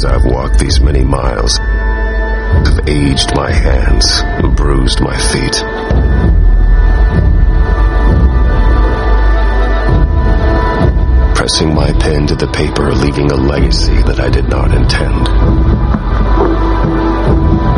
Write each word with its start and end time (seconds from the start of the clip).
as 0.00 0.04
I've 0.06 0.24
walked 0.24 0.58
these 0.58 0.80
many 0.80 1.04
miles 1.04 1.58
I've 1.60 2.88
aged 2.88 3.34
my 3.34 3.50
hands, 3.52 4.22
bruised 4.56 5.00
my 5.00 5.16
feet. 5.16 5.56
Pressing 11.36 11.74
my 11.74 11.92
pen 11.92 12.26
to 12.28 12.34
the 12.34 12.50
paper, 12.50 12.92
leaving 12.94 13.30
a 13.30 13.36
legacy 13.36 13.96
that 14.02 14.20
I 14.20 14.30
did 14.30 14.48
not 14.48 14.74
intend. 14.74 15.28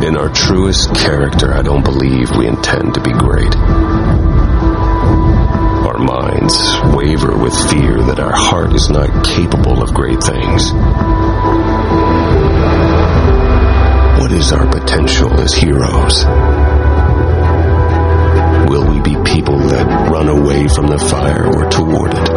In 0.04 0.16
our 0.16 0.28
truest 0.28 0.94
character, 0.94 1.52
I 1.52 1.62
don't 1.62 1.84
believe 1.84 2.36
we 2.36 2.46
intend 2.46 2.94
to 2.94 3.00
be 3.00 3.12
great. 3.12 3.54
Our 5.86 5.98
minds 5.98 6.56
waver 6.94 7.36
with 7.36 7.54
fear 7.70 8.00
that 8.02 8.20
our 8.20 8.34
heart 8.34 8.74
is 8.74 8.88
not 8.90 9.24
capable 9.24 9.82
of 9.82 9.92
great 9.92 10.22
things. 10.22 10.72
What 14.22 14.30
is 14.30 14.52
our 14.52 14.64
potential 14.70 15.40
as 15.40 15.52
heroes? 15.52 16.24
Will 18.70 18.88
we 18.88 19.00
be 19.00 19.16
people 19.28 19.58
that 19.58 20.10
run 20.12 20.28
away 20.28 20.68
from 20.68 20.86
the 20.86 20.96
fire 20.96 21.44
or 21.44 21.68
toward 21.68 22.14
it? 22.14 22.30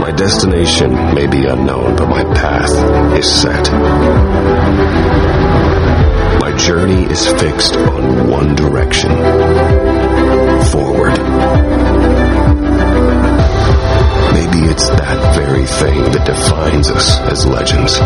My 0.00 0.10
destination 0.16 0.94
may 1.14 1.26
be 1.26 1.44
unknown, 1.44 1.96
but 1.96 2.08
my 2.08 2.24
path 2.32 2.72
is 3.18 3.30
set. 3.30 3.70
My 6.40 6.56
journey 6.56 7.04
is 7.12 7.26
fixed 7.26 7.76
on 7.76 8.30
one 8.30 8.54
direction 8.54 9.10
forward. 10.72 11.03
Thing 15.84 16.02
that 16.12 16.24
defines 16.24 16.90
us 16.90 17.18
as 17.32 17.44
legends, 17.44 17.98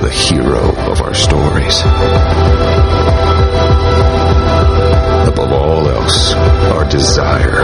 the 0.00 0.10
hero 0.12 0.62
of 0.90 1.02
our 1.02 1.12
stories. 1.12 1.82
Above 5.26 5.52
all 5.52 5.88
else, 5.88 6.32
our 6.74 6.84
desire, 6.88 7.62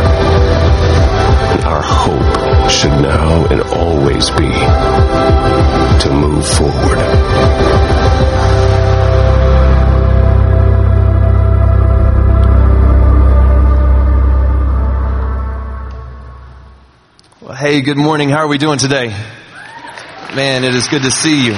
and 1.52 1.64
our 1.64 1.82
hope 1.82 2.68
should 2.68 2.96
now 3.00 3.46
and 3.52 3.62
always 3.62 4.30
be 4.30 4.50
to 6.02 6.10
move 6.10 6.44
forward. 6.44 7.75
Hey, 17.66 17.80
good 17.80 17.96
morning. 17.96 18.28
How 18.28 18.44
are 18.44 18.46
we 18.46 18.58
doing 18.58 18.78
today? 18.78 19.08
Man, 19.08 20.62
it 20.62 20.72
is 20.72 20.86
good 20.86 21.02
to 21.02 21.10
see 21.10 21.46
you. 21.46 21.54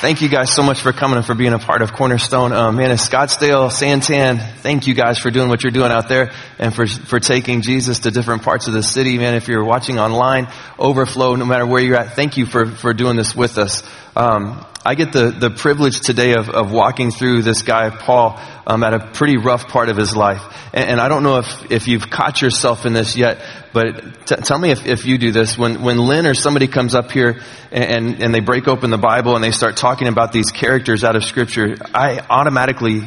Thank 0.00 0.22
you 0.22 0.28
guys 0.28 0.52
so 0.52 0.64
much 0.64 0.80
for 0.80 0.92
coming 0.92 1.18
and 1.18 1.24
for 1.24 1.36
being 1.36 1.52
a 1.52 1.60
part 1.60 1.82
of 1.82 1.92
Cornerstone. 1.92 2.52
Um, 2.52 2.74
man, 2.74 2.90
it's 2.90 3.08
Scottsdale, 3.08 3.70
Santan. 3.70 4.40
Thank 4.56 4.88
you 4.88 4.94
guys 4.94 5.20
for 5.20 5.30
doing 5.30 5.48
what 5.50 5.62
you're 5.62 5.70
doing 5.70 5.92
out 5.92 6.08
there 6.08 6.32
and 6.58 6.74
for, 6.74 6.84
for 6.88 7.20
taking 7.20 7.62
Jesus 7.62 8.00
to 8.00 8.10
different 8.10 8.42
parts 8.42 8.66
of 8.66 8.72
the 8.72 8.82
city. 8.82 9.16
Man, 9.18 9.34
if 9.34 9.46
you're 9.46 9.64
watching 9.64 10.00
online, 10.00 10.48
overflow, 10.80 11.36
no 11.36 11.44
matter 11.44 11.64
where 11.64 11.80
you're 11.80 11.96
at, 11.96 12.16
thank 12.16 12.36
you 12.36 12.44
for, 12.44 12.66
for 12.66 12.92
doing 12.92 13.14
this 13.14 13.36
with 13.36 13.58
us. 13.58 13.88
Um, 14.16 14.66
I 14.86 14.94
get 14.94 15.12
the, 15.12 15.32
the 15.32 15.50
privilege 15.50 16.00
today 16.00 16.34
of, 16.34 16.48
of 16.48 16.70
walking 16.70 17.10
through 17.10 17.42
this 17.42 17.62
guy, 17.62 17.90
Paul, 17.90 18.40
um, 18.66 18.84
at 18.84 18.94
a 18.94 19.00
pretty 19.00 19.36
rough 19.36 19.66
part 19.66 19.88
of 19.88 19.96
his 19.96 20.16
life. 20.16 20.42
And, 20.72 20.90
and 20.90 21.00
I 21.00 21.08
don't 21.08 21.24
know 21.24 21.38
if, 21.38 21.72
if 21.72 21.88
you've 21.88 22.08
caught 22.08 22.40
yourself 22.40 22.86
in 22.86 22.92
this 22.92 23.16
yet, 23.16 23.40
but 23.76 24.24
t- 24.24 24.36
tell 24.36 24.58
me 24.58 24.70
if, 24.70 24.86
if 24.86 25.04
you 25.04 25.18
do 25.18 25.32
this. 25.32 25.58
When, 25.58 25.82
when 25.82 25.98
Lynn 25.98 26.26
or 26.26 26.32
somebody 26.32 26.66
comes 26.66 26.94
up 26.94 27.10
here 27.10 27.42
and, 27.70 28.22
and 28.22 28.34
they 28.34 28.40
break 28.40 28.68
open 28.68 28.88
the 28.88 28.96
Bible 28.96 29.34
and 29.34 29.44
they 29.44 29.50
start 29.50 29.76
talking 29.76 30.08
about 30.08 30.32
these 30.32 30.50
characters 30.50 31.04
out 31.04 31.14
of 31.14 31.22
Scripture, 31.22 31.76
I 31.92 32.20
automatically 32.20 33.02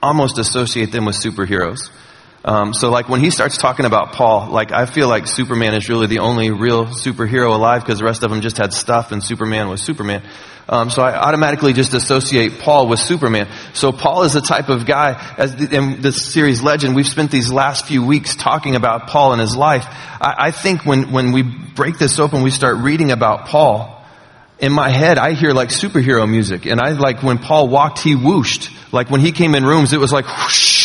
almost 0.00 0.38
associate 0.38 0.92
them 0.92 1.06
with 1.06 1.16
superheroes. 1.16 1.90
Um, 2.44 2.72
so 2.72 2.90
like 2.90 3.08
when 3.08 3.20
he 3.20 3.30
starts 3.30 3.58
talking 3.58 3.84
about 3.84 4.12
Paul, 4.12 4.50
like 4.50 4.70
I 4.70 4.86
feel 4.86 5.08
like 5.08 5.26
Superman 5.26 5.74
is 5.74 5.88
really 5.88 6.06
the 6.06 6.20
only 6.20 6.50
real 6.50 6.86
superhero 6.86 7.54
alive 7.54 7.82
because 7.82 7.98
the 7.98 8.04
rest 8.04 8.22
of 8.22 8.30
them 8.30 8.40
just 8.40 8.56
had 8.56 8.72
stuff 8.72 9.12
and 9.12 9.22
Superman 9.22 9.68
was 9.68 9.82
Superman. 9.82 10.22
Um, 10.68 10.90
so 10.90 11.02
I 11.02 11.16
automatically 11.16 11.72
just 11.72 11.94
associate 11.94 12.58
Paul 12.58 12.88
with 12.88 13.00
Superman. 13.00 13.48
So 13.72 13.90
Paul 13.90 14.24
is 14.24 14.34
the 14.34 14.42
type 14.42 14.68
of 14.68 14.84
guy, 14.84 15.34
as 15.38 15.56
the, 15.56 15.74
in 15.74 16.02
this 16.02 16.22
series 16.22 16.62
Legend, 16.62 16.94
we've 16.94 17.06
spent 17.06 17.30
these 17.30 17.50
last 17.50 17.86
few 17.86 18.04
weeks 18.04 18.36
talking 18.36 18.76
about 18.76 19.06
Paul 19.06 19.32
and 19.32 19.40
his 19.40 19.56
life. 19.56 19.86
I, 19.88 20.34
I 20.38 20.50
think 20.50 20.84
when, 20.84 21.10
when 21.10 21.32
we 21.32 21.42
break 21.42 21.98
this 21.98 22.18
open, 22.18 22.42
we 22.42 22.50
start 22.50 22.76
reading 22.78 23.10
about 23.12 23.46
Paul, 23.46 23.98
in 24.58 24.72
my 24.72 24.90
head, 24.90 25.18
I 25.18 25.32
hear 25.32 25.52
like 25.52 25.70
superhero 25.70 26.28
music. 26.28 26.66
And 26.66 26.80
I 26.80 26.90
like 26.90 27.22
when 27.22 27.38
Paul 27.38 27.68
walked, 27.68 28.00
he 28.00 28.14
whooshed. 28.14 28.70
Like 28.92 29.08
when 29.08 29.20
he 29.20 29.32
came 29.32 29.54
in 29.54 29.64
rooms, 29.64 29.92
it 29.92 30.00
was 30.00 30.12
like 30.12 30.26
whoosh. 30.26 30.77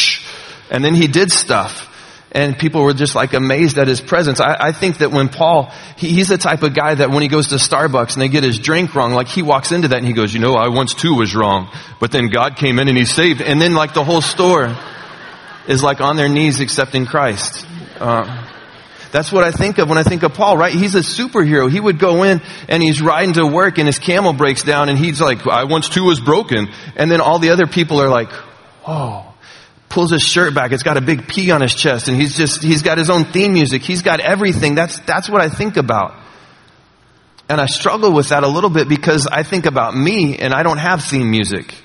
And 0.74 0.84
then 0.84 0.96
he 0.96 1.08
did 1.08 1.32
stuff. 1.32 1.90
And 2.32 2.58
people 2.58 2.82
were 2.82 2.96
just 2.96 3.14
like 3.14 3.34
amazed 3.34 3.78
at 3.78 3.88
his 3.88 4.02
presence. 4.02 4.40
I, 4.40 4.58
I 4.60 4.72
think 4.72 4.98
that 4.98 5.12
when 5.12 5.30
Paul, 5.30 5.72
he, 5.98 6.10
he's 6.10 6.30
the 6.30 6.40
type 6.40 6.64
of 6.64 6.74
guy 6.74 6.96
that 6.96 7.12
when 7.12 7.22
he 7.22 7.28
goes 7.28 7.50
to 7.50 7.56
Starbucks 7.56 8.14
and 8.14 8.22
they 8.24 8.28
get 8.28 8.44
his 8.44 8.58
drink 8.58 8.96
wrong, 8.96 9.14
like 9.14 9.28
he 9.28 9.44
walks 9.44 9.72
into 9.72 9.90
that 9.90 10.00
and 10.00 10.08
he 10.08 10.14
goes, 10.14 10.34
you 10.34 10.40
know, 10.40 10.56
I 10.56 10.70
once 10.70 10.96
too 10.96 11.14
was 11.14 11.36
wrong. 11.36 11.70
But 12.00 12.12
then 12.12 12.30
God 12.30 12.56
came 12.56 12.80
in 12.80 12.88
and 12.88 12.98
he 12.98 13.06
saved. 13.06 13.40
And 13.40 13.62
then 13.62 13.76
like 13.76 13.94
the 13.94 14.04
whole 14.04 14.22
store 14.22 14.76
is 15.68 15.84
like 15.84 16.02
on 16.02 16.16
their 16.16 16.28
knees 16.28 16.60
accepting 16.60 17.06
Christ. 17.06 17.68
Uh, 18.00 18.50
that's 19.12 19.32
what 19.32 19.44
I 19.44 19.52
think 19.52 19.78
of 19.78 19.88
when 19.88 20.00
I 20.00 20.04
think 20.04 20.24
of 20.24 20.34
Paul, 20.34 20.58
right? 20.58 20.74
He's 20.74 20.96
a 20.96 21.02
superhero. 21.02 21.70
He 21.72 21.80
would 21.80 22.00
go 22.00 22.24
in 22.24 22.42
and 22.68 22.82
he's 22.82 23.00
riding 23.00 23.36
to 23.36 23.46
work 23.46 23.78
and 23.78 23.86
his 23.86 24.00
camel 24.00 24.34
breaks 24.34 24.64
down 24.64 24.90
and 24.90 24.98
he's 24.98 25.22
like, 25.22 25.46
I 25.46 25.66
once 25.66 25.88
too 25.88 26.06
was 26.06 26.20
broken. 26.20 26.68
And 26.96 27.12
then 27.12 27.22
all 27.22 27.38
the 27.38 27.52
other 27.52 27.68
people 27.68 28.02
are 28.02 28.10
like, 28.10 28.32
whoa. 28.82 29.33
Pulls 29.94 30.10
his 30.10 30.24
shirt 30.24 30.56
back. 30.56 30.72
It's 30.72 30.82
got 30.82 30.98
a 30.98 31.02
big 31.02 31.28
P 31.28 31.52
on 31.52 31.62
his 31.62 31.76
chest 31.76 32.08
and 32.08 32.20
he's 32.20 32.36
just, 32.36 32.64
he's 32.64 32.82
got 32.82 32.98
his 32.98 33.12
own 33.12 33.26
theme 33.26 33.54
music. 33.54 33.84
He's 33.84 34.02
got 34.02 34.20
everything. 34.20 34.74
That's, 34.74 34.98
that's 35.02 35.30
what 35.30 35.40
I 35.40 35.50
think 35.50 35.78
about. 35.78 36.20
And 37.48 37.62
I 37.62 37.68
struggle 37.68 38.12
with 38.12 38.30
that 38.30 38.44
a 38.44 38.48
little 38.48 38.72
bit 38.72 38.90
because 38.90 39.28
I 39.28 39.44
think 39.44 39.68
about 39.68 39.96
me 39.96 40.40
and 40.40 40.52
I 40.52 40.64
don't 40.64 40.80
have 40.80 41.04
theme 41.04 41.30
music. 41.30 41.76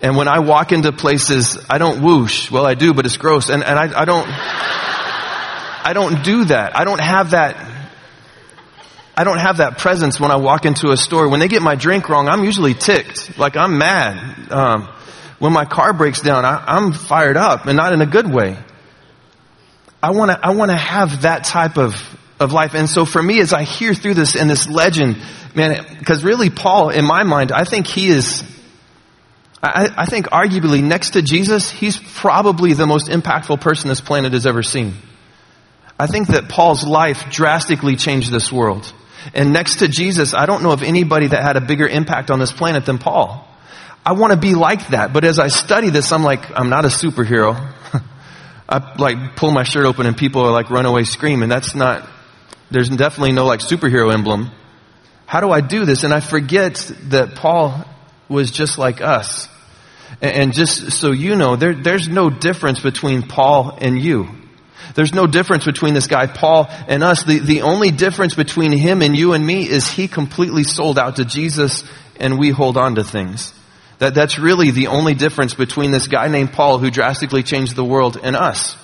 And 0.00 0.16
when 0.16 0.28
I 0.28 0.38
walk 0.38 0.70
into 0.70 0.92
places, 0.92 1.58
I 1.68 1.78
don't 1.78 2.02
whoosh. 2.02 2.52
Well, 2.52 2.64
I 2.64 2.74
do, 2.74 2.94
but 2.94 3.04
it's 3.04 3.16
gross. 3.16 3.48
And, 3.50 3.64
and 3.64 3.76
I, 3.76 4.02
I 4.02 4.04
don't, 4.04 4.28
I 4.28 5.92
don't 5.92 6.22
do 6.22 6.44
that. 6.44 6.76
I 6.76 6.84
don't 6.84 7.00
have 7.00 7.32
that. 7.32 7.56
I 9.16 9.24
don't 9.24 9.38
have 9.38 9.56
that 9.56 9.76
presence 9.78 10.20
when 10.20 10.30
I 10.30 10.36
walk 10.36 10.66
into 10.66 10.92
a 10.92 10.96
store. 10.96 11.28
When 11.28 11.40
they 11.40 11.48
get 11.48 11.62
my 11.62 11.74
drink 11.74 12.08
wrong, 12.08 12.28
I'm 12.28 12.44
usually 12.44 12.74
ticked. 12.74 13.36
Like 13.36 13.56
I'm 13.56 13.76
mad. 13.76 14.52
Um, 14.52 14.88
when 15.40 15.52
my 15.52 15.64
car 15.64 15.92
breaks 15.92 16.20
down, 16.20 16.44
I, 16.44 16.62
I'm 16.64 16.92
fired 16.92 17.36
up 17.36 17.66
and 17.66 17.76
not 17.76 17.92
in 17.92 18.02
a 18.02 18.06
good 18.06 18.32
way. 18.32 18.56
I 20.02 20.12
want 20.12 20.30
to, 20.30 20.38
I 20.40 20.50
want 20.50 20.70
to 20.70 20.76
have 20.76 21.22
that 21.22 21.44
type 21.44 21.76
of, 21.76 22.00
of 22.38 22.52
life. 22.52 22.74
And 22.74 22.88
so 22.88 23.04
for 23.04 23.22
me, 23.22 23.40
as 23.40 23.52
I 23.52 23.64
hear 23.64 23.94
through 23.94 24.14
this 24.14 24.36
and 24.36 24.48
this 24.48 24.68
legend, 24.68 25.20
man, 25.54 25.84
because 25.98 26.22
really 26.22 26.50
Paul, 26.50 26.90
in 26.90 27.04
my 27.04 27.24
mind, 27.24 27.52
I 27.52 27.64
think 27.64 27.86
he 27.86 28.08
is, 28.08 28.44
I, 29.62 29.90
I 29.96 30.06
think 30.06 30.26
arguably 30.26 30.82
next 30.82 31.10
to 31.10 31.22
Jesus, 31.22 31.70
he's 31.70 31.98
probably 31.98 32.74
the 32.74 32.86
most 32.86 33.08
impactful 33.08 33.62
person 33.62 33.88
this 33.88 34.00
planet 34.00 34.34
has 34.34 34.46
ever 34.46 34.62
seen. 34.62 34.94
I 35.98 36.06
think 36.06 36.28
that 36.28 36.50
Paul's 36.50 36.86
life 36.86 37.30
drastically 37.30 37.96
changed 37.96 38.30
this 38.30 38.52
world. 38.52 38.92
And 39.34 39.52
next 39.52 39.76
to 39.76 39.88
Jesus, 39.88 40.34
I 40.34 40.44
don't 40.44 40.62
know 40.62 40.72
of 40.72 40.82
anybody 40.82 41.28
that 41.28 41.42
had 41.42 41.56
a 41.56 41.60
bigger 41.62 41.86
impact 41.86 42.30
on 42.30 42.38
this 42.38 42.52
planet 42.52 42.84
than 42.84 42.98
Paul. 42.98 43.46
I 44.04 44.12
want 44.12 44.32
to 44.32 44.38
be 44.38 44.54
like 44.54 44.88
that. 44.88 45.12
But 45.12 45.24
as 45.24 45.38
I 45.38 45.48
study 45.48 45.90
this, 45.90 46.10
I'm 46.12 46.22
like, 46.22 46.50
I'm 46.58 46.70
not 46.70 46.84
a 46.84 46.88
superhero. 46.88 47.54
I 48.68 48.94
like 48.96 49.36
pull 49.36 49.50
my 49.50 49.64
shirt 49.64 49.84
open 49.84 50.06
and 50.06 50.16
people 50.16 50.42
are 50.42 50.52
like 50.52 50.70
run 50.70 50.86
away 50.86 51.04
screaming. 51.04 51.48
that's 51.48 51.74
not, 51.74 52.08
there's 52.70 52.88
definitely 52.88 53.32
no 53.32 53.44
like 53.44 53.60
superhero 53.60 54.12
emblem. 54.12 54.50
How 55.26 55.40
do 55.40 55.50
I 55.50 55.60
do 55.60 55.84
this? 55.84 56.02
And 56.04 56.14
I 56.14 56.20
forget 56.20 56.74
that 57.08 57.34
Paul 57.34 57.84
was 58.28 58.50
just 58.50 58.78
like 58.78 59.00
us. 59.00 59.48
And 60.20 60.52
just 60.52 60.92
so 60.92 61.12
you 61.12 61.36
know, 61.36 61.56
there, 61.56 61.74
there's 61.74 62.08
no 62.08 62.30
difference 62.30 62.80
between 62.80 63.22
Paul 63.22 63.76
and 63.80 64.00
you. 64.00 64.28
There's 64.94 65.14
no 65.14 65.26
difference 65.26 65.64
between 65.64 65.94
this 65.94 66.06
guy, 66.06 66.26
Paul, 66.26 66.66
and 66.88 67.04
us. 67.04 67.22
The, 67.22 67.38
the 67.38 67.62
only 67.62 67.90
difference 67.90 68.34
between 68.34 68.72
him 68.72 69.02
and 69.02 69.16
you 69.16 69.34
and 69.34 69.46
me 69.46 69.68
is 69.68 69.88
he 69.88 70.08
completely 70.08 70.64
sold 70.64 70.98
out 70.98 71.16
to 71.16 71.24
Jesus 71.24 71.84
and 72.18 72.38
we 72.38 72.50
hold 72.50 72.76
on 72.76 72.96
to 72.96 73.04
things. 73.04 73.52
That, 74.00 74.14
that's 74.14 74.38
really 74.38 74.70
the 74.70 74.88
only 74.88 75.14
difference 75.14 75.54
between 75.54 75.90
this 75.90 76.08
guy 76.08 76.28
named 76.28 76.52
Paul 76.52 76.78
who 76.78 76.90
drastically 76.90 77.42
changed 77.42 77.76
the 77.76 77.84
world 77.84 78.18
and 78.20 78.34
us. 78.34 78.76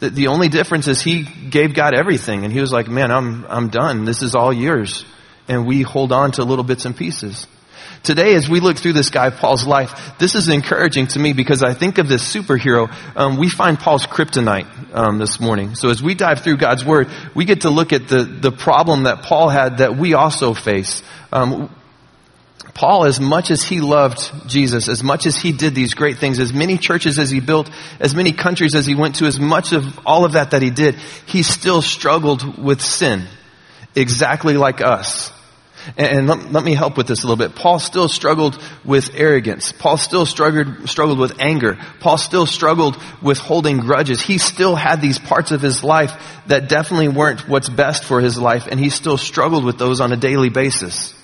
The, 0.00 0.10
the 0.10 0.26
only 0.28 0.48
difference 0.48 0.88
is 0.88 1.00
he 1.00 1.22
gave 1.22 1.74
God 1.74 1.94
everything 1.94 2.44
and 2.44 2.52
he 2.52 2.60
was 2.60 2.72
like, 2.72 2.88
man, 2.88 3.12
I'm, 3.12 3.44
I'm 3.46 3.68
done. 3.68 4.06
This 4.06 4.22
is 4.22 4.34
all 4.34 4.52
yours. 4.52 5.04
And 5.48 5.66
we 5.66 5.82
hold 5.82 6.12
on 6.12 6.32
to 6.32 6.44
little 6.44 6.64
bits 6.64 6.86
and 6.86 6.96
pieces. 6.96 7.46
Today, 8.02 8.34
as 8.34 8.48
we 8.48 8.60
look 8.60 8.78
through 8.78 8.94
this 8.94 9.10
guy, 9.10 9.30
Paul's 9.30 9.66
life, 9.66 10.18
this 10.18 10.34
is 10.34 10.48
encouraging 10.48 11.08
to 11.08 11.18
me 11.18 11.34
because 11.34 11.62
I 11.62 11.74
think 11.74 11.98
of 11.98 12.08
this 12.08 12.22
superhero. 12.34 12.94
Um, 13.16 13.36
we 13.36 13.48
find 13.50 13.78
Paul's 13.78 14.06
kryptonite 14.06 14.94
um, 14.94 15.18
this 15.18 15.40
morning. 15.40 15.74
So 15.74 15.90
as 15.90 16.02
we 16.02 16.14
dive 16.14 16.40
through 16.40 16.56
God's 16.58 16.84
Word, 16.84 17.08
we 17.34 17.44
get 17.44 17.62
to 17.62 17.70
look 17.70 17.92
at 17.92 18.08
the, 18.08 18.24
the 18.24 18.52
problem 18.52 19.04
that 19.04 19.22
Paul 19.22 19.48
had 19.48 19.78
that 19.78 19.96
we 19.96 20.14
also 20.14 20.52
face. 20.54 21.02
Um, 21.32 21.74
Paul, 22.74 23.04
as 23.04 23.20
much 23.20 23.52
as 23.52 23.62
he 23.62 23.80
loved 23.80 24.48
Jesus, 24.48 24.88
as 24.88 25.02
much 25.02 25.26
as 25.26 25.36
he 25.36 25.52
did 25.52 25.76
these 25.76 25.94
great 25.94 26.18
things, 26.18 26.40
as 26.40 26.52
many 26.52 26.76
churches 26.76 27.20
as 27.20 27.30
he 27.30 27.38
built, 27.38 27.70
as 28.00 28.16
many 28.16 28.32
countries 28.32 28.74
as 28.74 28.84
he 28.84 28.96
went 28.96 29.16
to, 29.16 29.26
as 29.26 29.38
much 29.38 29.72
of 29.72 30.00
all 30.04 30.24
of 30.24 30.32
that 30.32 30.50
that 30.50 30.60
he 30.60 30.70
did, 30.70 30.96
he 31.26 31.44
still 31.44 31.82
struggled 31.82 32.58
with 32.58 32.82
sin. 32.82 33.26
Exactly 33.94 34.56
like 34.56 34.80
us. 34.80 35.32
And, 35.96 36.26
let, 36.26 36.50
let, 36.50 36.64
me 36.64 36.74
help 36.74 36.96
with 36.96 37.06
this 37.06 37.22
a 37.22 37.26
little 37.26 37.36
bit. 37.36 37.54
Paul 37.54 37.78
still 37.78 38.08
struggled 38.08 38.60
with 38.84 39.10
arrogance. 39.14 39.70
Paul 39.70 39.98
still 39.98 40.24
struggled, 40.24 40.88
struggled 40.88 41.18
with 41.18 41.40
anger. 41.40 41.78
Paul 42.00 42.16
still 42.16 42.46
struggled 42.46 42.96
with 43.22 43.38
holding 43.38 43.78
grudges. 43.78 44.20
He 44.20 44.38
still 44.38 44.74
had 44.74 45.00
these 45.00 45.18
parts 45.18 45.52
of 45.52 45.60
his 45.60 45.84
life 45.84 46.12
that 46.46 46.68
definitely 46.68 47.08
weren't 47.08 47.48
what's 47.48 47.68
best 47.68 48.04
for 48.04 48.20
his 48.20 48.38
life, 48.38 48.66
and 48.66 48.80
he 48.80 48.88
still 48.88 49.18
struggled 49.18 49.64
with 49.64 49.78
those 49.78 50.00
on 50.00 50.10
a 50.10 50.16
daily 50.16 50.48
basis. 50.48 51.14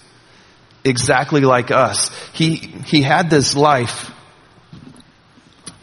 Exactly 0.85 1.43
like 1.43 1.71
us. 1.71 2.11
He, 2.33 2.55
he 2.57 3.03
had 3.03 3.31
this 3.31 3.55
life 3.55 4.11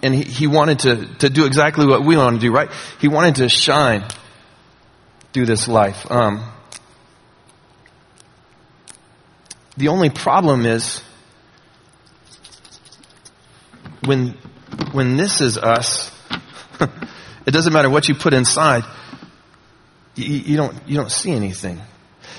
and 0.01 0.13
he, 0.13 0.23
he 0.23 0.47
wanted 0.47 0.79
to, 0.79 1.05
to 1.19 1.29
do 1.29 1.45
exactly 1.45 1.85
what 1.85 2.03
we 2.03 2.17
want 2.17 2.35
to 2.35 2.41
do, 2.41 2.51
right? 2.51 2.69
He 2.99 3.07
wanted 3.07 3.35
to 3.35 3.49
shine 3.49 4.03
through 5.33 5.45
this 5.45 5.67
life. 5.67 6.09
Um, 6.09 6.43
The 9.77 9.89
only 9.89 10.09
problem 10.09 10.65
is 10.65 11.03
when, 14.03 14.29
when 14.91 15.17
this 15.17 15.39
is 15.39 15.57
us, 15.59 16.11
it 17.45 17.51
doesn't 17.51 17.71
matter 17.71 17.89
what 17.89 18.09
you 18.09 18.15
put 18.15 18.33
inside, 18.33 18.83
you, 20.15 20.25
you, 20.25 20.57
don't, 20.57 20.75
you 20.87 20.97
don't 20.97 21.11
see 21.11 21.31
anything. 21.31 21.79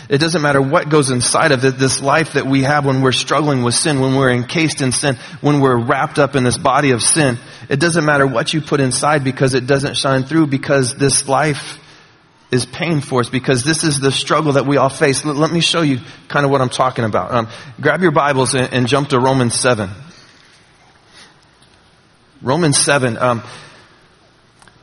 It 0.08 0.18
doesn't 0.18 0.40
matter 0.40 0.62
what 0.62 0.88
goes 0.88 1.10
inside 1.10 1.52
of 1.52 1.64
it, 1.64 1.78
this 1.78 2.00
life 2.00 2.32
that 2.32 2.46
we 2.46 2.62
have 2.62 2.86
when 2.86 3.02
we're 3.02 3.12
struggling 3.12 3.62
with 3.62 3.74
sin, 3.74 4.00
when 4.00 4.16
we're 4.16 4.30
encased 4.30 4.80
in 4.80 4.90
sin, 4.90 5.16
when 5.42 5.60
we're 5.60 5.76
wrapped 5.76 6.18
up 6.18 6.34
in 6.34 6.44
this 6.44 6.56
body 6.56 6.92
of 6.92 7.02
sin. 7.02 7.38
It 7.68 7.78
doesn't 7.78 8.04
matter 8.04 8.26
what 8.26 8.54
you 8.54 8.62
put 8.62 8.80
inside 8.80 9.22
because 9.22 9.52
it 9.52 9.66
doesn't 9.66 9.98
shine 9.98 10.22
through 10.22 10.46
because 10.46 10.94
this 10.94 11.28
life 11.28 11.78
is 12.50 12.64
pain 12.64 13.02
for 13.02 13.20
us 13.20 13.28
because 13.28 13.64
this 13.64 13.84
is 13.84 14.00
the 14.00 14.10
struggle 14.10 14.52
that 14.52 14.64
we 14.64 14.78
all 14.78 14.88
face. 14.88 15.24
Let 15.24 15.52
me 15.52 15.60
show 15.60 15.82
you 15.82 16.00
kind 16.28 16.46
of 16.46 16.50
what 16.50 16.62
I'm 16.62 16.70
talking 16.70 17.04
about. 17.04 17.30
Um, 17.30 17.48
grab 17.78 18.00
your 18.00 18.10
Bibles 18.10 18.54
and, 18.54 18.72
and, 18.72 18.86
jump 18.86 19.10
to 19.10 19.20
Romans 19.20 19.60
7. 19.60 19.90
Romans 22.40 22.78
7. 22.78 23.18
Um, 23.18 23.42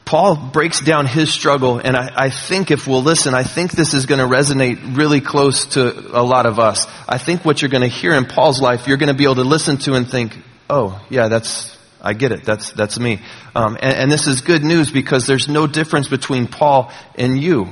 Paul 0.05 0.35
breaks 0.35 0.81
down 0.81 1.07
his 1.07 1.33
struggle, 1.33 1.79
and 1.79 1.97
I, 1.97 2.11
I, 2.15 2.29
think 2.29 2.69
if 2.69 2.85
we'll 2.85 3.01
listen, 3.01 3.33
I 3.33 3.41
think 3.41 3.71
this 3.71 3.95
is 3.95 4.05
going 4.05 4.19
to 4.19 4.27
resonate 4.27 4.95
really 4.95 5.19
close 5.19 5.65
to 5.73 6.15
a 6.15 6.21
lot 6.21 6.45
of 6.45 6.59
us. 6.59 6.85
I 7.09 7.17
think 7.17 7.43
what 7.43 7.61
you're 7.61 7.69
going 7.69 7.81
to 7.81 7.87
hear 7.87 8.13
in 8.13 8.25
Paul's 8.25 8.61
life, 8.61 8.87
you're 8.87 8.97
going 8.97 9.07
to 9.07 9.15
be 9.15 9.23
able 9.23 9.35
to 9.35 9.43
listen 9.43 9.77
to 9.77 9.95
and 9.95 10.07
think, 10.07 10.37
oh, 10.69 11.03
yeah, 11.09 11.27
that's, 11.27 11.75
I 11.99 12.13
get 12.13 12.31
it. 12.31 12.43
That's, 12.43 12.71
that's 12.73 12.99
me. 12.99 13.19
Um, 13.55 13.77
and, 13.81 13.95
and 13.95 14.11
this 14.11 14.27
is 14.27 14.41
good 14.41 14.63
news 14.63 14.91
because 14.91 15.25
there's 15.25 15.47
no 15.47 15.65
difference 15.65 16.07
between 16.07 16.45
Paul 16.45 16.91
and 17.15 17.41
you 17.41 17.67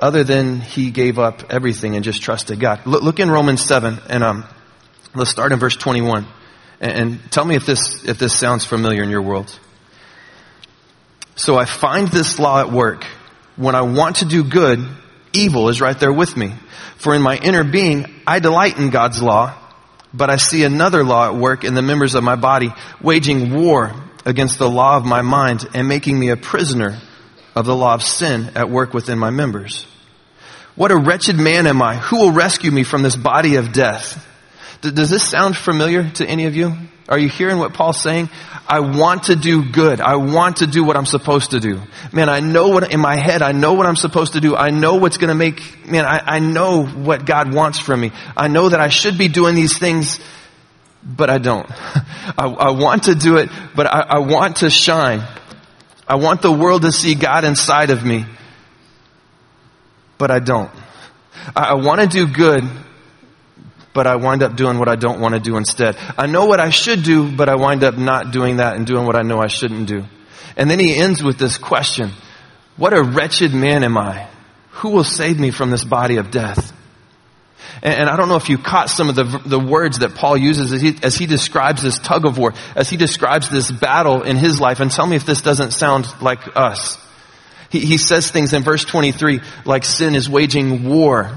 other 0.00 0.24
than 0.24 0.60
he 0.60 0.90
gave 0.90 1.20
up 1.20 1.44
everything 1.48 1.94
and 1.94 2.04
just 2.04 2.22
trusted 2.22 2.58
God. 2.58 2.84
Look, 2.86 3.04
look 3.04 3.20
in 3.20 3.30
Romans 3.30 3.64
7 3.64 4.00
and 4.08 4.24
um, 4.24 4.44
let's 5.14 5.30
start 5.30 5.52
in 5.52 5.60
verse 5.60 5.76
21 5.76 6.26
and, 6.80 6.92
and 6.92 7.30
tell 7.30 7.44
me 7.44 7.54
if 7.54 7.66
this, 7.66 8.04
if 8.04 8.18
this 8.18 8.36
sounds 8.36 8.64
familiar 8.64 9.04
in 9.04 9.10
your 9.10 9.22
world. 9.22 9.56
So 11.42 11.56
I 11.56 11.64
find 11.64 12.08
this 12.08 12.38
law 12.38 12.60
at 12.60 12.70
work. 12.70 13.04
When 13.56 13.74
I 13.74 13.82
want 13.82 14.16
to 14.16 14.24
do 14.24 14.44
good, 14.44 14.78
evil 15.32 15.68
is 15.68 15.80
right 15.80 15.98
there 15.98 16.12
with 16.12 16.36
me. 16.36 16.54
For 16.96 17.14
in 17.14 17.22
my 17.22 17.36
inner 17.36 17.64
being, 17.64 18.06
I 18.26 18.38
delight 18.38 18.78
in 18.78 18.90
God's 18.90 19.20
law 19.20 19.58
but 20.14 20.30
I 20.30 20.36
see 20.36 20.64
another 20.64 21.04
law 21.04 21.26
at 21.26 21.34
work 21.34 21.64
in 21.64 21.74
the 21.74 21.82
members 21.82 22.14
of 22.14 22.24
my 22.24 22.36
body, 22.36 22.72
waging 23.00 23.54
war 23.54 23.92
against 24.24 24.58
the 24.58 24.68
law 24.68 24.96
of 24.96 25.04
my 25.04 25.22
mind 25.22 25.66
and 25.74 25.88
making 25.88 26.18
me 26.18 26.28
a 26.28 26.36
prisoner 26.36 26.98
of 27.54 27.66
the 27.66 27.74
law 27.74 27.94
of 27.94 28.02
sin 28.02 28.50
at 28.54 28.70
work 28.70 28.94
within 28.94 29.18
my 29.18 29.30
members. 29.30 29.86
What 30.74 30.90
a 30.90 30.96
wretched 30.96 31.36
man 31.36 31.66
am 31.66 31.82
I? 31.82 31.96
Who 31.96 32.18
will 32.18 32.32
rescue 32.32 32.70
me 32.70 32.82
from 32.82 33.02
this 33.02 33.16
body 33.16 33.56
of 33.56 33.72
death? 33.72 34.26
Does 34.80 35.10
this 35.10 35.28
sound 35.28 35.56
familiar 35.56 36.10
to 36.10 36.26
any 36.26 36.46
of 36.46 36.56
you? 36.56 36.74
Are 37.08 37.18
you 37.18 37.28
hearing 37.28 37.58
what 37.58 37.74
Paul's 37.74 38.00
saying? 38.00 38.30
I 38.66 38.80
want 38.80 39.24
to 39.24 39.36
do 39.36 39.64
good. 39.64 40.00
I 40.00 40.16
want 40.16 40.58
to 40.58 40.66
do 40.66 40.84
what 40.84 40.96
I'm 40.96 41.06
supposed 41.06 41.50
to 41.50 41.60
do. 41.60 41.80
Man, 42.12 42.28
I 42.28 42.40
know 42.40 42.68
what, 42.68 42.92
in 42.92 43.00
my 43.00 43.16
head, 43.16 43.42
I 43.42 43.52
know 43.52 43.74
what 43.74 43.86
I'm 43.86 43.96
supposed 43.96 44.34
to 44.34 44.40
do. 44.40 44.54
I 44.54 44.70
know 44.70 44.96
what's 44.96 45.18
gonna 45.18 45.34
make, 45.34 45.86
man, 45.86 46.04
I, 46.04 46.22
I 46.24 46.38
know 46.38 46.84
what 46.86 47.26
God 47.26 47.52
wants 47.52 47.78
from 47.78 48.00
me. 48.00 48.12
I 48.36 48.48
know 48.48 48.68
that 48.68 48.80
I 48.80 48.88
should 48.88 49.18
be 49.18 49.28
doing 49.28 49.54
these 49.54 49.76
things, 49.76 50.20
but 51.02 51.28
I 51.28 51.38
don't. 51.38 51.68
I, 52.38 52.46
I 52.46 52.70
want 52.70 53.04
to 53.04 53.14
do 53.14 53.36
it, 53.36 53.50
but 53.74 53.86
I, 53.86 54.00
I 54.00 54.18
want 54.20 54.58
to 54.58 54.70
shine. 54.70 55.22
I 56.06 56.16
want 56.16 56.40
the 56.40 56.52
world 56.52 56.82
to 56.82 56.92
see 56.92 57.14
God 57.14 57.44
inside 57.44 57.90
of 57.90 58.04
me, 58.04 58.26
but 60.18 60.30
I 60.30 60.38
don't. 60.38 60.70
I, 61.56 61.70
I 61.70 61.74
want 61.74 62.00
to 62.00 62.06
do 62.06 62.26
good, 62.26 62.64
but 63.94 64.06
I 64.06 64.16
wind 64.16 64.42
up 64.42 64.56
doing 64.56 64.78
what 64.78 64.88
I 64.88 64.96
don't 64.96 65.20
want 65.20 65.34
to 65.34 65.40
do 65.40 65.56
instead. 65.56 65.96
I 66.16 66.26
know 66.26 66.46
what 66.46 66.60
I 66.60 66.70
should 66.70 67.02
do, 67.02 67.30
but 67.30 67.48
I 67.48 67.56
wind 67.56 67.84
up 67.84 67.96
not 67.96 68.30
doing 68.30 68.56
that 68.56 68.76
and 68.76 68.86
doing 68.86 69.06
what 69.06 69.16
I 69.16 69.22
know 69.22 69.40
I 69.40 69.48
shouldn't 69.48 69.86
do. 69.86 70.04
And 70.56 70.70
then 70.70 70.78
he 70.78 70.94
ends 70.94 71.22
with 71.22 71.38
this 71.38 71.58
question. 71.58 72.10
What 72.76 72.92
a 72.92 73.02
wretched 73.02 73.52
man 73.52 73.84
am 73.84 73.98
I? 73.98 74.28
Who 74.70 74.90
will 74.90 75.04
save 75.04 75.38
me 75.38 75.50
from 75.50 75.70
this 75.70 75.84
body 75.84 76.16
of 76.16 76.30
death? 76.30 76.72
And, 77.82 77.94
and 78.00 78.08
I 78.08 78.16
don't 78.16 78.28
know 78.28 78.36
if 78.36 78.48
you 78.48 78.58
caught 78.58 78.88
some 78.88 79.08
of 79.08 79.14
the, 79.14 79.24
the 79.24 79.58
words 79.58 79.98
that 79.98 80.14
Paul 80.14 80.36
uses 80.36 80.72
as 80.72 80.80
he, 80.80 80.96
as 81.02 81.16
he 81.16 81.26
describes 81.26 81.82
this 81.82 81.98
tug 81.98 82.24
of 82.24 82.38
war, 82.38 82.54
as 82.74 82.88
he 82.88 82.96
describes 82.96 83.50
this 83.50 83.70
battle 83.70 84.22
in 84.22 84.36
his 84.36 84.60
life. 84.60 84.80
And 84.80 84.90
tell 84.90 85.06
me 85.06 85.16
if 85.16 85.26
this 85.26 85.42
doesn't 85.42 85.72
sound 85.72 86.06
like 86.22 86.56
us. 86.56 86.98
He, 87.70 87.80
he 87.80 87.98
says 87.98 88.30
things 88.30 88.52
in 88.52 88.62
verse 88.62 88.84
23 88.84 89.40
like 89.64 89.84
sin 89.84 90.14
is 90.14 90.28
waging 90.28 90.88
war 90.88 91.30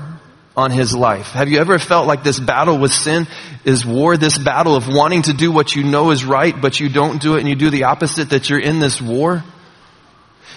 on 0.57 0.71
his 0.71 0.95
life. 0.95 1.31
Have 1.31 1.49
you 1.49 1.59
ever 1.59 1.77
felt 1.79 2.07
like 2.07 2.23
this 2.23 2.39
battle 2.39 2.77
with 2.77 2.91
sin 2.91 3.27
is 3.65 3.85
war, 3.85 4.15
this 4.15 4.37
battle 4.37 4.75
of 4.75 4.87
wanting 4.87 5.23
to 5.23 5.33
do 5.33 5.51
what 5.51 5.75
you 5.75 5.83
know 5.83 6.11
is 6.11 6.23
right, 6.23 6.59
but 6.59 6.79
you 6.79 6.89
don't 6.89 7.21
do 7.21 7.35
it 7.35 7.41
and 7.41 7.49
you 7.49 7.55
do 7.55 7.69
the 7.69 7.83
opposite, 7.83 8.29
that 8.29 8.49
you're 8.49 8.59
in 8.59 8.79
this 8.79 9.01
war? 9.01 9.43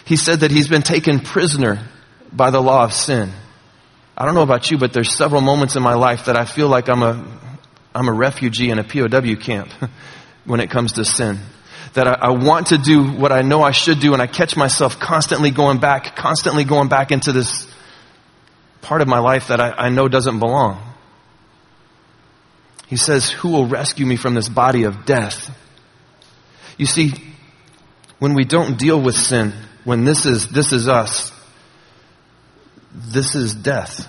He 0.04 0.16
said 0.16 0.40
that 0.40 0.50
he's 0.50 0.68
been 0.68 0.82
taken 0.82 1.20
prisoner 1.20 1.88
by 2.32 2.50
the 2.50 2.60
law 2.60 2.84
of 2.84 2.92
sin. 2.92 3.32
I 4.16 4.24
don't 4.24 4.34
know 4.34 4.42
about 4.42 4.70
you, 4.70 4.78
but 4.78 4.92
there's 4.92 5.14
several 5.14 5.40
moments 5.40 5.76
in 5.76 5.82
my 5.82 5.94
life 5.94 6.26
that 6.26 6.36
I 6.36 6.44
feel 6.44 6.68
like 6.68 6.88
I'm 6.88 7.02
a, 7.02 7.24
I'm 7.94 8.08
a 8.08 8.12
refugee 8.12 8.70
in 8.70 8.78
a 8.78 8.84
POW 8.84 9.34
camp 9.40 9.70
when 10.44 10.60
it 10.60 10.70
comes 10.70 10.92
to 10.94 11.04
sin. 11.04 11.38
That 11.94 12.06
I, 12.06 12.12
I 12.12 12.30
want 12.30 12.68
to 12.68 12.78
do 12.78 13.02
what 13.02 13.32
I 13.32 13.42
know 13.42 13.62
I 13.62 13.72
should 13.72 13.98
do 13.98 14.12
and 14.12 14.22
I 14.22 14.26
catch 14.26 14.56
myself 14.56 15.00
constantly 15.00 15.50
going 15.50 15.78
back, 15.78 16.14
constantly 16.16 16.64
going 16.64 16.88
back 16.88 17.10
into 17.10 17.32
this 17.32 17.66
part 18.82 19.00
of 19.00 19.08
my 19.08 19.18
life 19.18 19.48
that 19.48 19.60
I, 19.60 19.70
I 19.70 19.88
know 19.88 20.08
doesn't 20.08 20.38
belong. 20.38 20.82
He 22.86 22.96
says, 22.96 23.30
Who 23.30 23.50
will 23.50 23.66
rescue 23.66 24.06
me 24.06 24.16
from 24.16 24.34
this 24.34 24.48
body 24.48 24.84
of 24.84 25.04
death? 25.04 25.54
You 26.76 26.86
see, 26.86 27.12
when 28.18 28.34
we 28.34 28.44
don't 28.44 28.78
deal 28.78 29.00
with 29.00 29.14
sin, 29.14 29.52
when 29.84 30.04
this 30.04 30.26
is, 30.26 30.48
this 30.48 30.72
is 30.72 30.88
us, 30.88 31.32
this 32.92 33.34
is 33.34 33.54
death 33.54 34.08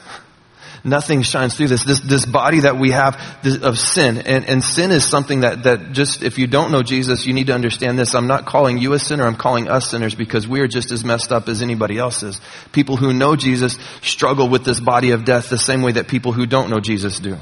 nothing 0.83 1.21
shines 1.21 1.55
through 1.55 1.67
this. 1.67 1.83
This, 1.83 1.99
this 1.99 2.25
body 2.25 2.61
that 2.61 2.77
we 2.77 2.91
have 2.91 3.19
of 3.61 3.77
sin. 3.77 4.17
And, 4.19 4.45
and 4.45 4.63
sin 4.63 4.91
is 4.91 5.05
something 5.05 5.41
that, 5.41 5.63
that 5.63 5.91
just, 5.91 6.23
if 6.23 6.37
you 6.37 6.47
don't 6.47 6.71
know 6.71 6.83
Jesus, 6.83 7.25
you 7.25 7.33
need 7.33 7.47
to 7.47 7.53
understand 7.53 7.97
this. 7.97 8.15
I'm 8.15 8.27
not 8.27 8.45
calling 8.45 8.77
you 8.77 8.93
a 8.93 8.99
sinner, 8.99 9.25
I'm 9.25 9.35
calling 9.35 9.69
us 9.69 9.89
sinners 9.89 10.15
because 10.15 10.47
we 10.47 10.61
are 10.61 10.67
just 10.67 10.91
as 10.91 11.03
messed 11.03 11.31
up 11.31 11.47
as 11.47 11.61
anybody 11.61 11.97
else 11.97 12.23
is. 12.23 12.39
People 12.71 12.97
who 12.97 13.13
know 13.13 13.35
Jesus 13.35 13.77
struggle 14.01 14.49
with 14.49 14.65
this 14.65 14.79
body 14.79 15.11
of 15.11 15.25
death 15.25 15.49
the 15.49 15.57
same 15.57 15.81
way 15.81 15.93
that 15.93 16.07
people 16.07 16.31
who 16.31 16.45
don't 16.45 16.69
know 16.69 16.79
Jesus 16.79 17.19
do. 17.19 17.37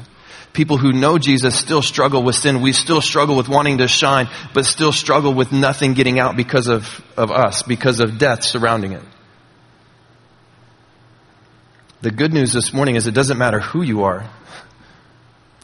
People 0.54 0.78
who 0.78 0.92
know 0.92 1.20
Jesus 1.20 1.56
still 1.56 1.82
struggle 1.82 2.24
with 2.24 2.36
sin. 2.36 2.62
We 2.62 2.74
still 2.74 3.02
struggle 3.02 3.36
with 3.36 3.48
wanting 3.48 3.78
to 3.78 3.88
shine, 3.88 4.28
but 4.54 4.66
still 4.66 4.92
struggle 4.92 5.34
with 5.34 5.52
nothing 5.52 5.94
getting 5.94 6.20
out 6.20 6.36
because 6.36 6.68
of, 6.68 7.04
of 7.16 7.32
us, 7.32 7.62
because 7.62 8.00
of 8.00 8.18
death 8.18 8.44
surrounding 8.44 8.94
it. 8.94 9.04
The 12.02 12.12
good 12.12 12.32
news 12.32 12.54
this 12.54 12.74
morning 12.74 12.96
is 12.96 13.08
it 13.08 13.14
doesn't 13.14 13.38
matter 13.38 13.60
who 13.60 13.82
you 13.82 14.04
are. 14.04 14.30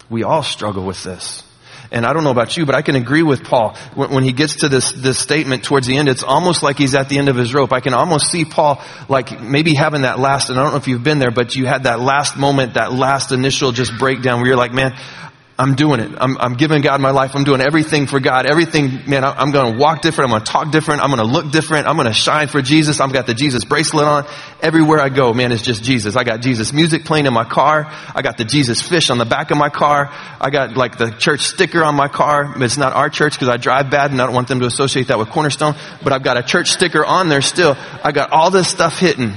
We 0.09 0.23
all 0.23 0.41
struggle 0.41 0.83
with 0.83 1.03
this. 1.03 1.43
And 1.91 2.07
I 2.07 2.13
don't 2.13 2.23
know 2.23 2.31
about 2.31 2.57
you, 2.57 2.65
but 2.65 2.73
I 2.73 2.81
can 2.81 2.95
agree 2.95 3.21
with 3.21 3.43
Paul. 3.43 3.75
When, 3.93 4.23
he 4.23 4.31
gets 4.31 4.57
to 4.57 4.69
this, 4.69 4.91
this 4.93 5.19
statement 5.19 5.63
towards 5.63 5.85
the 5.85 5.95
end, 5.97 6.09
it's 6.09 6.23
almost 6.23 6.63
like 6.63 6.77
he's 6.77 6.95
at 6.95 7.07
the 7.07 7.19
end 7.19 7.29
of 7.29 7.35
his 7.35 7.53
rope. 7.53 7.71
I 7.71 7.81
can 7.81 7.93
almost 7.93 8.31
see 8.31 8.45
Paul 8.45 8.81
like 9.09 9.39
maybe 9.39 9.75
having 9.75 10.01
that 10.01 10.17
last, 10.17 10.49
and 10.49 10.57
I 10.57 10.63
don't 10.63 10.71
know 10.71 10.77
if 10.77 10.87
you've 10.87 11.03
been 11.03 11.19
there, 11.19 11.29
but 11.29 11.55
you 11.55 11.67
had 11.67 11.83
that 11.83 11.99
last 11.99 12.35
moment, 12.35 12.73
that 12.73 12.91
last 12.91 13.31
initial 13.31 13.71
just 13.71 13.95
breakdown 13.99 14.39
where 14.39 14.47
you're 14.47 14.57
like, 14.57 14.73
man, 14.73 14.97
I'm 15.57 15.75
doing 15.75 15.99
it. 15.99 16.11
I'm, 16.17 16.35
I'm, 16.39 16.53
giving 16.55 16.81
God 16.81 16.99
my 16.99 17.11
life. 17.11 17.35
I'm 17.35 17.43
doing 17.43 17.61
everything 17.61 18.07
for 18.07 18.19
God. 18.19 18.47
Everything, 18.47 19.07
man, 19.07 19.23
I, 19.23 19.39
am 19.39 19.51
going 19.51 19.73
to 19.73 19.79
walk 19.79 20.01
different. 20.01 20.31
I'm 20.31 20.37
going 20.37 20.45
to 20.45 20.51
talk 20.51 20.71
different. 20.71 21.03
I'm 21.03 21.11
going 21.11 21.19
to 21.19 21.31
look 21.31 21.51
different. 21.51 21.85
I'm 21.85 21.95
going 21.95 22.07
to 22.07 22.13
shine 22.13 22.47
for 22.47 22.63
Jesus. 22.63 22.99
I've 22.99 23.13
got 23.13 23.27
the 23.27 23.35
Jesus 23.35 23.63
bracelet 23.63 24.05
on. 24.05 24.25
Everywhere 24.63 24.99
I 24.99 25.09
go, 25.09 25.31
man, 25.31 25.51
it's 25.51 25.61
just 25.61 25.83
Jesus. 25.83 26.15
I 26.15 26.23
got 26.23 26.41
Jesus 26.41 26.73
music 26.73 27.05
playing 27.05 27.27
in 27.27 27.33
my 27.33 27.43
car. 27.43 27.85
I 28.15 28.23
got 28.23 28.37
the 28.37 28.45
Jesus 28.45 28.81
fish 28.81 29.11
on 29.11 29.19
the 29.19 29.25
back 29.25 29.51
of 29.51 29.57
my 29.57 29.69
car. 29.69 30.09
I 30.41 30.49
got 30.49 30.75
like 30.75 30.97
the 30.97 31.11
church 31.11 31.41
sticker 31.41 31.83
on 31.83 31.93
my 31.93 32.07
car. 32.07 32.55
It's 32.57 32.77
not 32.77 32.93
our 32.93 33.11
church 33.11 33.33
because 33.33 33.49
I 33.49 33.57
drive 33.57 33.91
bad 33.91 34.09
and 34.09 34.19
I 34.19 34.25
don't 34.25 34.33
want 34.33 34.47
them 34.47 34.59
to 34.61 34.65
associate 34.65 35.09
that 35.09 35.19
with 35.19 35.29
Cornerstone, 35.29 35.75
but 36.03 36.13
I've 36.13 36.23
got 36.23 36.35
a 36.35 36.41
church 36.41 36.69
sticker 36.71 37.05
on 37.05 37.29
there 37.29 37.41
still. 37.41 37.77
I 38.03 38.11
got 38.11 38.31
all 38.31 38.49
this 38.49 38.69
stuff 38.69 38.97
hitting. 38.97 39.33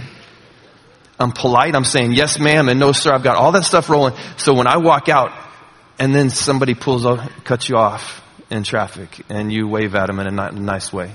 I'm 1.20 1.32
polite. 1.32 1.74
I'm 1.74 1.84
saying 1.84 2.12
yes, 2.12 2.38
ma'am, 2.38 2.70
and 2.70 2.80
no, 2.80 2.92
sir. 2.92 3.12
I've 3.12 3.22
got 3.22 3.36
all 3.36 3.52
that 3.52 3.64
stuff 3.64 3.90
rolling. 3.90 4.14
So 4.38 4.54
when 4.54 4.66
I 4.66 4.78
walk 4.78 5.10
out, 5.10 5.45
and 5.98 6.14
then 6.14 6.30
somebody 6.30 6.74
pulls 6.74 7.06
off, 7.06 7.44
cuts 7.44 7.68
you 7.68 7.76
off 7.76 8.22
in 8.50 8.62
traffic 8.62 9.24
and 9.28 9.52
you 9.52 9.66
wave 9.66 9.94
at 9.94 10.06
them 10.06 10.20
in 10.20 10.26
a 10.26 10.52
nice 10.52 10.92
way. 10.92 11.12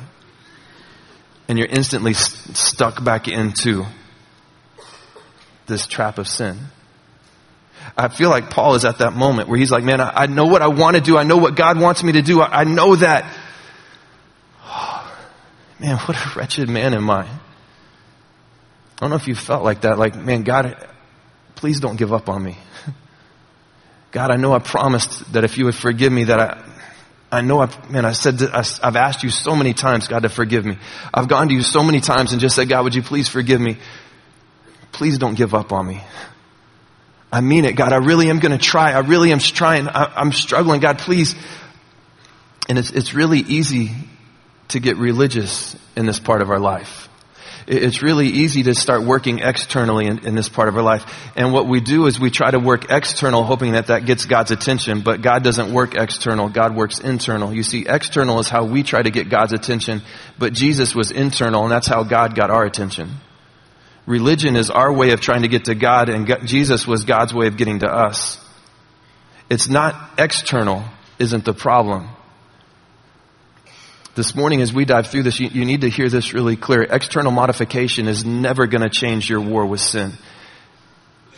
And 1.47 1.57
you're 1.57 1.67
instantly 1.67 2.13
st- 2.13 2.55
stuck 2.55 3.03
back 3.03 3.27
into 3.27 3.85
this 5.67 5.85
trap 5.85 6.17
of 6.17 6.27
sin. 6.27 6.57
I 7.97 8.07
feel 8.07 8.29
like 8.29 8.49
Paul 8.49 8.75
is 8.75 8.85
at 8.85 8.99
that 8.99 9.13
moment 9.13 9.49
where 9.49 9.57
he's 9.57 9.71
like, 9.71 9.83
man, 9.83 10.01
I, 10.01 10.23
I 10.23 10.25
know 10.27 10.45
what 10.45 10.61
I 10.61 10.67
want 10.67 10.95
to 10.95 11.01
do. 11.01 11.17
I 11.17 11.23
know 11.23 11.37
what 11.37 11.55
God 11.55 11.79
wants 11.79 12.03
me 12.03 12.13
to 12.13 12.21
do. 12.21 12.41
I, 12.41 12.61
I 12.61 12.63
know 12.63 12.95
that. 12.95 13.25
Oh, 14.63 15.17
man, 15.79 15.97
what 15.97 16.17
a 16.17 16.39
wretched 16.39 16.69
man 16.69 16.93
am 16.93 17.09
I. 17.09 17.23
I 17.23 17.39
don't 18.99 19.09
know 19.09 19.15
if 19.15 19.27
you 19.27 19.35
felt 19.35 19.63
like 19.63 19.81
that. 19.81 19.97
Like, 19.97 20.15
man, 20.15 20.43
God, 20.43 20.87
please 21.55 21.79
don't 21.79 21.95
give 21.97 22.13
up 22.13 22.29
on 22.29 22.43
me. 22.43 22.57
God, 24.11 24.29
I 24.29 24.35
know 24.35 24.53
I 24.53 24.59
promised 24.59 25.33
that 25.33 25.43
if 25.43 25.57
you 25.57 25.65
would 25.65 25.75
forgive 25.75 26.11
me 26.11 26.25
that 26.25 26.39
I, 26.39 26.63
I 27.31 27.41
know 27.41 27.59
I've, 27.59 27.89
man, 27.89 28.05
I 28.05 28.11
said, 28.11 28.41
I, 28.41 28.63
I've 28.83 28.97
asked 28.97 29.23
you 29.23 29.29
so 29.29 29.55
many 29.55 29.73
times, 29.73 30.07
God, 30.07 30.23
to 30.23 30.29
forgive 30.29 30.65
me. 30.65 30.77
I've 31.13 31.29
gone 31.29 31.47
to 31.47 31.53
you 31.53 31.61
so 31.61 31.81
many 31.81 32.01
times 32.01 32.33
and 32.33 32.41
just 32.41 32.55
said, 32.55 32.67
God, 32.67 32.83
would 32.83 32.93
you 32.93 33.01
please 33.01 33.29
forgive 33.29 33.61
me? 33.61 33.77
Please 34.91 35.17
don't 35.17 35.35
give 35.35 35.53
up 35.55 35.71
on 35.71 35.87
me. 35.87 36.01
I 37.31 37.39
mean 37.39 37.63
it, 37.63 37.77
God. 37.77 37.93
I 37.93 37.97
really 37.97 38.29
am 38.29 38.39
going 38.39 38.51
to 38.51 38.57
try. 38.57 38.91
I 38.91 38.99
really 38.99 39.31
am 39.31 39.39
trying. 39.39 39.87
I, 39.87 40.11
I'm 40.17 40.33
struggling. 40.33 40.81
God, 40.81 40.99
please. 40.99 41.33
And 42.67 42.77
it's, 42.77 42.91
it's 42.91 43.13
really 43.13 43.39
easy 43.39 43.91
to 44.69 44.81
get 44.81 44.97
religious 44.97 45.77
in 45.95 46.05
this 46.05 46.19
part 46.19 46.41
of 46.41 46.49
our 46.49 46.59
life 46.59 47.07
it's 47.71 48.03
really 48.03 48.27
easy 48.27 48.63
to 48.63 48.75
start 48.75 49.03
working 49.03 49.39
externally 49.39 50.05
in, 50.05 50.25
in, 50.25 50.35
this 50.35 50.49
part 50.49 50.67
of 50.67 50.75
our 50.75 50.83
life. 50.83 51.05
And 51.37 51.53
what 51.53 51.67
we 51.67 51.79
do 51.79 52.05
is 52.05 52.19
we 52.19 52.29
try 52.29 52.51
to 52.51 52.59
work 52.59 52.91
external 52.91 53.45
hoping 53.45 53.73
that 53.73 53.87
that 53.87 54.05
gets 54.05 54.25
God's 54.25 54.51
attention, 54.51 54.99
but 55.01 55.21
God 55.21 55.41
doesn't 55.41 55.71
work 55.71 55.95
external. 55.95 56.49
God 56.49 56.75
works 56.75 56.99
internal. 56.99 57.53
You 57.53 57.63
see, 57.63 57.85
external 57.87 58.39
is 58.39 58.49
how 58.49 58.65
we 58.65 58.83
try 58.83 59.01
to 59.01 59.09
get 59.09 59.29
God's 59.29 59.53
attention, 59.53 60.01
but 60.37 60.51
Jesus 60.51 60.93
was 60.93 61.11
internal 61.11 61.63
and 61.63 61.71
that's 61.71 61.87
how 61.87 62.03
God 62.03 62.35
got 62.35 62.49
our 62.49 62.65
attention. 62.65 63.09
Religion 64.05 64.57
is 64.57 64.69
our 64.69 64.91
way 64.91 65.11
of 65.11 65.21
trying 65.21 65.43
to 65.43 65.47
get 65.47 65.65
to 65.65 65.75
God 65.75 66.09
and 66.09 66.27
God, 66.27 66.45
Jesus 66.45 66.85
was 66.85 67.05
God's 67.05 67.33
way 67.33 67.47
of 67.47 67.55
getting 67.55 67.79
to 67.79 67.87
us. 67.87 68.37
It's 69.49 69.69
not 69.69 69.95
external 70.17 70.83
isn't 71.19 71.45
the 71.45 71.53
problem. 71.53 72.09
This 74.13 74.35
morning, 74.35 74.61
as 74.61 74.73
we 74.73 74.83
dive 74.83 75.07
through 75.07 75.23
this, 75.23 75.39
you, 75.39 75.47
you 75.47 75.63
need 75.63 75.81
to 75.81 75.89
hear 75.89 76.09
this 76.09 76.33
really 76.33 76.57
clear. 76.57 76.83
External 76.83 77.31
modification 77.31 78.09
is 78.09 78.25
never 78.25 78.67
going 78.67 78.81
to 78.81 78.89
change 78.89 79.29
your 79.29 79.39
war 79.39 79.65
with 79.65 79.79
sin. 79.79 80.11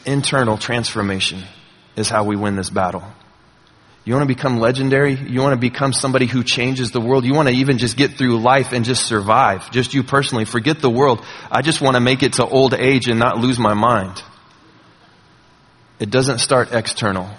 Internal 0.05 0.57
transformation 0.57 1.43
is 1.95 2.09
how 2.09 2.23
we 2.23 2.35
win 2.35 2.55
this 2.55 2.71
battle. 2.71 3.03
You 4.05 4.15
want 4.15 4.27
to 4.27 4.35
become 4.35 4.59
legendary? 4.59 5.13
You 5.13 5.41
want 5.41 5.53
to 5.53 5.59
become 5.59 5.93
somebody 5.93 6.25
who 6.25 6.43
changes 6.43 6.91
the 6.91 6.99
world? 6.99 7.25
You 7.25 7.33
want 7.35 7.47
to 7.47 7.53
even 7.53 7.77
just 7.77 7.95
get 7.95 8.13
through 8.13 8.39
life 8.39 8.73
and 8.73 8.83
just 8.83 9.05
survive? 9.05 9.69
Just 9.71 9.93
you 9.93 10.03
personally. 10.03 10.45
Forget 10.45 10.79
the 10.79 10.89
world. 10.89 11.23
I 11.51 11.61
just 11.61 11.79
want 11.79 11.95
to 11.95 12.01
make 12.01 12.23
it 12.23 12.33
to 12.33 12.45
old 12.45 12.73
age 12.73 13.07
and 13.07 13.19
not 13.19 13.37
lose 13.37 13.59
my 13.59 13.75
mind. 13.75 14.21
It 15.99 16.09
doesn't 16.09 16.39
start 16.39 16.73
external. 16.73 17.29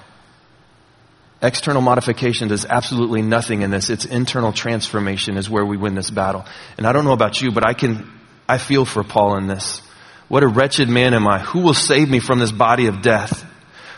External 1.45 1.83
modification 1.83 2.49
does 2.49 2.65
absolutely 2.65 3.21
nothing 3.21 3.61
in 3.61 3.71
this. 3.71 3.91
It's 3.91 4.07
internal 4.07 4.51
transformation 4.51 5.37
is 5.37 5.51
where 5.51 5.65
we 5.65 5.77
win 5.77 5.95
this 5.95 6.11
battle. 6.11 6.47
And 6.79 6.87
I 6.87 6.93
don't 6.93 7.05
know 7.05 7.13
about 7.13 7.43
you, 7.43 7.53
but 7.53 7.69
I 7.69 7.75
can, 7.75 8.11
I 8.49 8.57
feel 8.57 8.87
for 8.87 9.05
Paul 9.05 9.37
in 9.37 9.47
this. 9.47 9.83
What 10.29 10.43
a 10.43 10.49
wretched 10.49 10.89
man 10.89 11.13
am 11.13 11.29
I. 11.29 11.41
Who 11.41 11.61
will 11.61 11.75
save 11.75 12.09
me 12.09 12.19
from 12.19 12.39
this 12.39 12.51
body 12.51 12.87
of 12.87 13.03
death? 13.03 13.45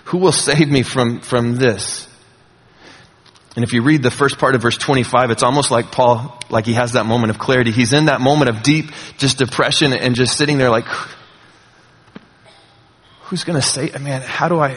Who 0.06 0.18
will 0.18 0.32
save 0.32 0.68
me 0.68 0.82
from, 0.82 1.20
from 1.20 1.54
this? 1.54 2.08
And 3.54 3.62
if 3.62 3.72
you 3.72 3.82
read 3.82 4.02
the 4.02 4.10
first 4.10 4.38
part 4.38 4.56
of 4.56 4.62
verse 4.62 4.76
25, 4.76 5.30
it's 5.30 5.44
almost 5.44 5.70
like 5.70 5.92
Paul, 5.92 6.36
like 6.50 6.66
he 6.66 6.72
has 6.72 6.92
that 6.92 7.06
moment 7.06 7.30
of 7.30 7.38
clarity. 7.38 7.70
He's 7.70 7.92
in 7.92 8.06
that 8.06 8.20
moment 8.20 8.50
of 8.50 8.64
deep, 8.64 8.90
just 9.18 9.38
depression 9.38 9.92
and 9.92 10.16
just 10.16 10.36
sitting 10.36 10.58
there 10.58 10.68
like, 10.68 10.84
who's 13.22 13.44
gonna 13.44 13.62
say, 13.62 13.92
man, 14.00 14.20
how 14.20 14.48
do 14.48 14.58
I, 14.58 14.74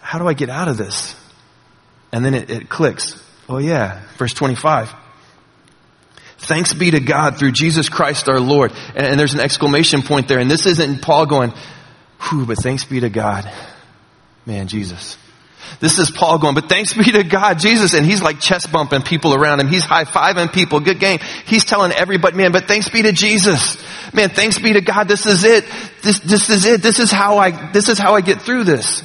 how 0.00 0.18
do 0.18 0.26
I 0.26 0.32
get 0.32 0.48
out 0.48 0.68
of 0.68 0.78
this? 0.78 1.14
And 2.12 2.24
then 2.24 2.34
it, 2.34 2.50
it 2.50 2.68
clicks. 2.68 3.22
Oh 3.48 3.58
yeah, 3.58 4.02
verse 4.16 4.32
25. 4.32 4.94
Thanks 6.38 6.72
be 6.72 6.90
to 6.92 7.00
God 7.00 7.38
through 7.38 7.52
Jesus 7.52 7.88
Christ 7.88 8.28
our 8.28 8.40
Lord. 8.40 8.72
And, 8.94 9.06
and 9.06 9.20
there's 9.20 9.34
an 9.34 9.40
exclamation 9.40 10.02
point 10.02 10.28
there. 10.28 10.38
And 10.38 10.50
this 10.50 10.66
isn't 10.66 11.02
Paul 11.02 11.26
going, 11.26 11.52
whew, 12.22 12.46
but 12.46 12.58
thanks 12.58 12.84
be 12.84 13.00
to 13.00 13.10
God. 13.10 13.50
Man, 14.46 14.68
Jesus. 14.68 15.18
This 15.80 15.98
is 15.98 16.10
Paul 16.10 16.38
going, 16.38 16.54
but 16.54 16.68
thanks 16.68 16.94
be 16.94 17.12
to 17.12 17.24
God, 17.24 17.58
Jesus. 17.58 17.92
And 17.92 18.06
he's 18.06 18.22
like 18.22 18.40
chest 18.40 18.72
bumping 18.72 19.02
people 19.02 19.34
around 19.34 19.60
him. 19.60 19.68
He's 19.68 19.82
high 19.82 20.04
fiving 20.04 20.52
people. 20.52 20.80
Good 20.80 21.00
game. 21.00 21.18
He's 21.44 21.64
telling 21.64 21.92
everybody, 21.92 22.36
man, 22.36 22.52
but 22.52 22.64
thanks 22.64 22.88
be 22.88 23.02
to 23.02 23.12
Jesus. 23.12 23.76
Man, 24.14 24.30
thanks 24.30 24.58
be 24.58 24.72
to 24.72 24.80
God. 24.80 25.08
This 25.08 25.26
is 25.26 25.44
it. 25.44 25.64
This, 26.02 26.20
this 26.20 26.50
is 26.50 26.64
it. 26.64 26.82
This 26.82 26.98
is 27.00 27.10
how 27.10 27.38
I, 27.38 27.72
this 27.72 27.88
is 27.88 27.98
how 27.98 28.14
I 28.14 28.20
get 28.20 28.40
through 28.40 28.64
this. 28.64 29.02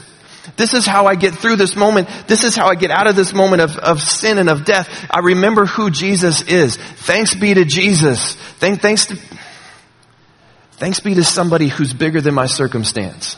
This 0.57 0.73
is 0.73 0.85
how 0.85 1.05
I 1.05 1.15
get 1.15 1.35
through 1.35 1.55
this 1.55 1.75
moment. 1.75 2.09
This 2.27 2.43
is 2.43 2.55
how 2.55 2.67
I 2.67 2.75
get 2.75 2.91
out 2.91 3.07
of 3.07 3.15
this 3.15 3.33
moment 3.33 3.61
of, 3.61 3.77
of 3.77 4.01
sin 4.01 4.37
and 4.37 4.49
of 4.49 4.65
death. 4.65 5.07
I 5.09 5.19
remember 5.19 5.65
who 5.65 5.89
Jesus 5.89 6.41
is. 6.41 6.75
Thanks 6.75 7.33
be 7.33 7.53
to 7.53 7.63
Jesus. 7.63 8.35
Thank, 8.35 8.81
thanks 8.81 9.05
to, 9.07 9.17
thanks 10.73 10.99
be 10.99 11.15
to 11.15 11.23
somebody 11.23 11.69
who's 11.69 11.93
bigger 11.93 12.19
than 12.19 12.33
my 12.33 12.47
circumstance. 12.47 13.37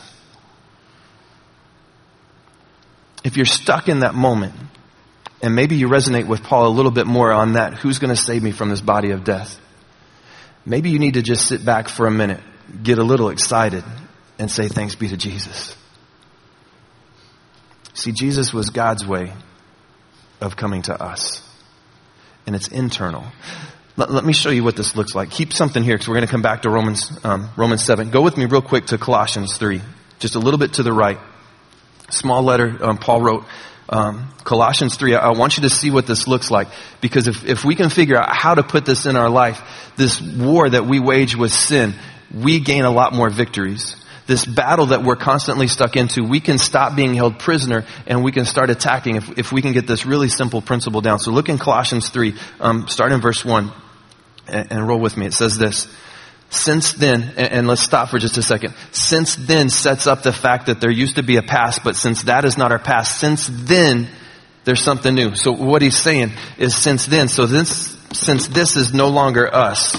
If 3.22 3.36
you're 3.36 3.46
stuck 3.46 3.88
in 3.88 4.00
that 4.00 4.14
moment, 4.14 4.54
and 5.42 5.54
maybe 5.54 5.76
you 5.76 5.88
resonate 5.88 6.26
with 6.26 6.42
Paul 6.42 6.66
a 6.66 6.74
little 6.74 6.90
bit 6.90 7.06
more 7.06 7.30
on 7.30 7.52
that, 7.52 7.74
who's 7.74 8.00
going 8.00 8.14
to 8.14 8.20
save 8.20 8.42
me 8.42 8.50
from 8.50 8.68
this 8.68 8.80
body 8.80 9.12
of 9.12 9.22
death? 9.22 9.60
Maybe 10.64 10.90
you 10.90 10.98
need 10.98 11.14
to 11.14 11.22
just 11.22 11.46
sit 11.46 11.64
back 11.64 11.88
for 11.88 12.06
a 12.06 12.10
minute, 12.10 12.40
get 12.82 12.98
a 12.98 13.04
little 13.04 13.28
excited, 13.30 13.84
and 14.40 14.50
say 14.50 14.66
thanks 14.66 14.96
be 14.96 15.08
to 15.08 15.16
Jesus. 15.16 15.76
See, 17.96 18.12
Jesus 18.12 18.52
was 18.52 18.68
God's 18.68 19.06
way 19.06 19.32
of 20.42 20.54
coming 20.54 20.82
to 20.82 21.02
us. 21.02 21.42
And 22.46 22.54
it's 22.54 22.68
internal. 22.68 23.24
Let, 23.96 24.10
let 24.10 24.22
me 24.22 24.34
show 24.34 24.50
you 24.50 24.62
what 24.62 24.76
this 24.76 24.94
looks 24.94 25.14
like. 25.14 25.30
Keep 25.30 25.54
something 25.54 25.82
here 25.82 25.94
because 25.94 26.06
we're 26.06 26.16
going 26.16 26.26
to 26.26 26.30
come 26.30 26.42
back 26.42 26.62
to 26.62 26.70
Romans, 26.70 27.18
um, 27.24 27.48
Romans 27.56 27.82
7. 27.82 28.10
Go 28.10 28.20
with 28.20 28.36
me 28.36 28.44
real 28.44 28.60
quick 28.60 28.86
to 28.86 28.98
Colossians 28.98 29.56
3. 29.56 29.80
Just 30.18 30.34
a 30.34 30.38
little 30.38 30.58
bit 30.58 30.74
to 30.74 30.82
the 30.82 30.92
right. 30.92 31.18
Small 32.10 32.42
letter 32.42 32.78
um, 32.84 32.98
Paul 32.98 33.22
wrote. 33.22 33.44
Um, 33.88 34.28
Colossians 34.44 34.96
3, 34.96 35.14
I, 35.14 35.28
I 35.28 35.30
want 35.30 35.56
you 35.56 35.62
to 35.62 35.70
see 35.70 35.90
what 35.90 36.06
this 36.06 36.28
looks 36.28 36.50
like. 36.50 36.68
Because 37.00 37.28
if, 37.28 37.46
if 37.46 37.64
we 37.64 37.76
can 37.76 37.88
figure 37.88 38.18
out 38.18 38.28
how 38.30 38.54
to 38.54 38.62
put 38.62 38.84
this 38.84 39.06
in 39.06 39.16
our 39.16 39.30
life, 39.30 39.62
this 39.96 40.20
war 40.20 40.68
that 40.68 40.84
we 40.84 41.00
wage 41.00 41.34
with 41.34 41.52
sin, 41.52 41.94
we 42.34 42.60
gain 42.60 42.84
a 42.84 42.90
lot 42.90 43.14
more 43.14 43.30
victories 43.30 43.96
this 44.26 44.44
battle 44.44 44.86
that 44.86 45.02
we're 45.02 45.16
constantly 45.16 45.68
stuck 45.68 45.96
into, 45.96 46.24
we 46.24 46.40
can 46.40 46.58
stop 46.58 46.96
being 46.96 47.14
held 47.14 47.38
prisoner 47.38 47.84
and 48.06 48.24
we 48.24 48.32
can 48.32 48.44
start 48.44 48.70
attacking 48.70 49.16
if, 49.16 49.38
if 49.38 49.52
we 49.52 49.62
can 49.62 49.72
get 49.72 49.86
this 49.86 50.04
really 50.04 50.28
simple 50.28 50.60
principle 50.60 51.00
down. 51.00 51.18
So 51.18 51.30
look 51.30 51.48
in 51.48 51.58
Colossians 51.58 52.10
3, 52.10 52.34
um, 52.60 52.88
start 52.88 53.12
in 53.12 53.20
verse 53.20 53.44
1 53.44 53.72
and, 54.48 54.72
and, 54.72 54.88
roll 54.88 54.98
with 54.98 55.16
me. 55.16 55.26
It 55.26 55.34
says 55.34 55.56
this. 55.56 55.86
Since 56.50 56.94
then, 56.94 57.22
and, 57.36 57.52
and 57.52 57.68
let's 57.68 57.82
stop 57.82 58.08
for 58.08 58.18
just 58.18 58.36
a 58.36 58.42
second. 58.42 58.74
Since 58.92 59.36
then 59.36 59.70
sets 59.70 60.06
up 60.06 60.22
the 60.22 60.32
fact 60.32 60.66
that 60.66 60.80
there 60.80 60.90
used 60.90 61.16
to 61.16 61.22
be 61.22 61.36
a 61.36 61.42
past, 61.42 61.82
but 61.84 61.96
since 61.96 62.24
that 62.24 62.44
is 62.44 62.58
not 62.58 62.72
our 62.72 62.78
past, 62.78 63.18
since 63.18 63.48
then, 63.50 64.08
there's 64.64 64.82
something 64.82 65.14
new. 65.14 65.36
So 65.36 65.52
what 65.52 65.82
he's 65.82 65.96
saying 65.96 66.32
is 66.58 66.74
since 66.74 67.06
then, 67.06 67.28
so 67.28 67.46
this, 67.46 67.96
since 68.12 68.48
this 68.48 68.76
is 68.76 68.92
no 68.92 69.08
longer 69.08 69.52
us, 69.52 69.96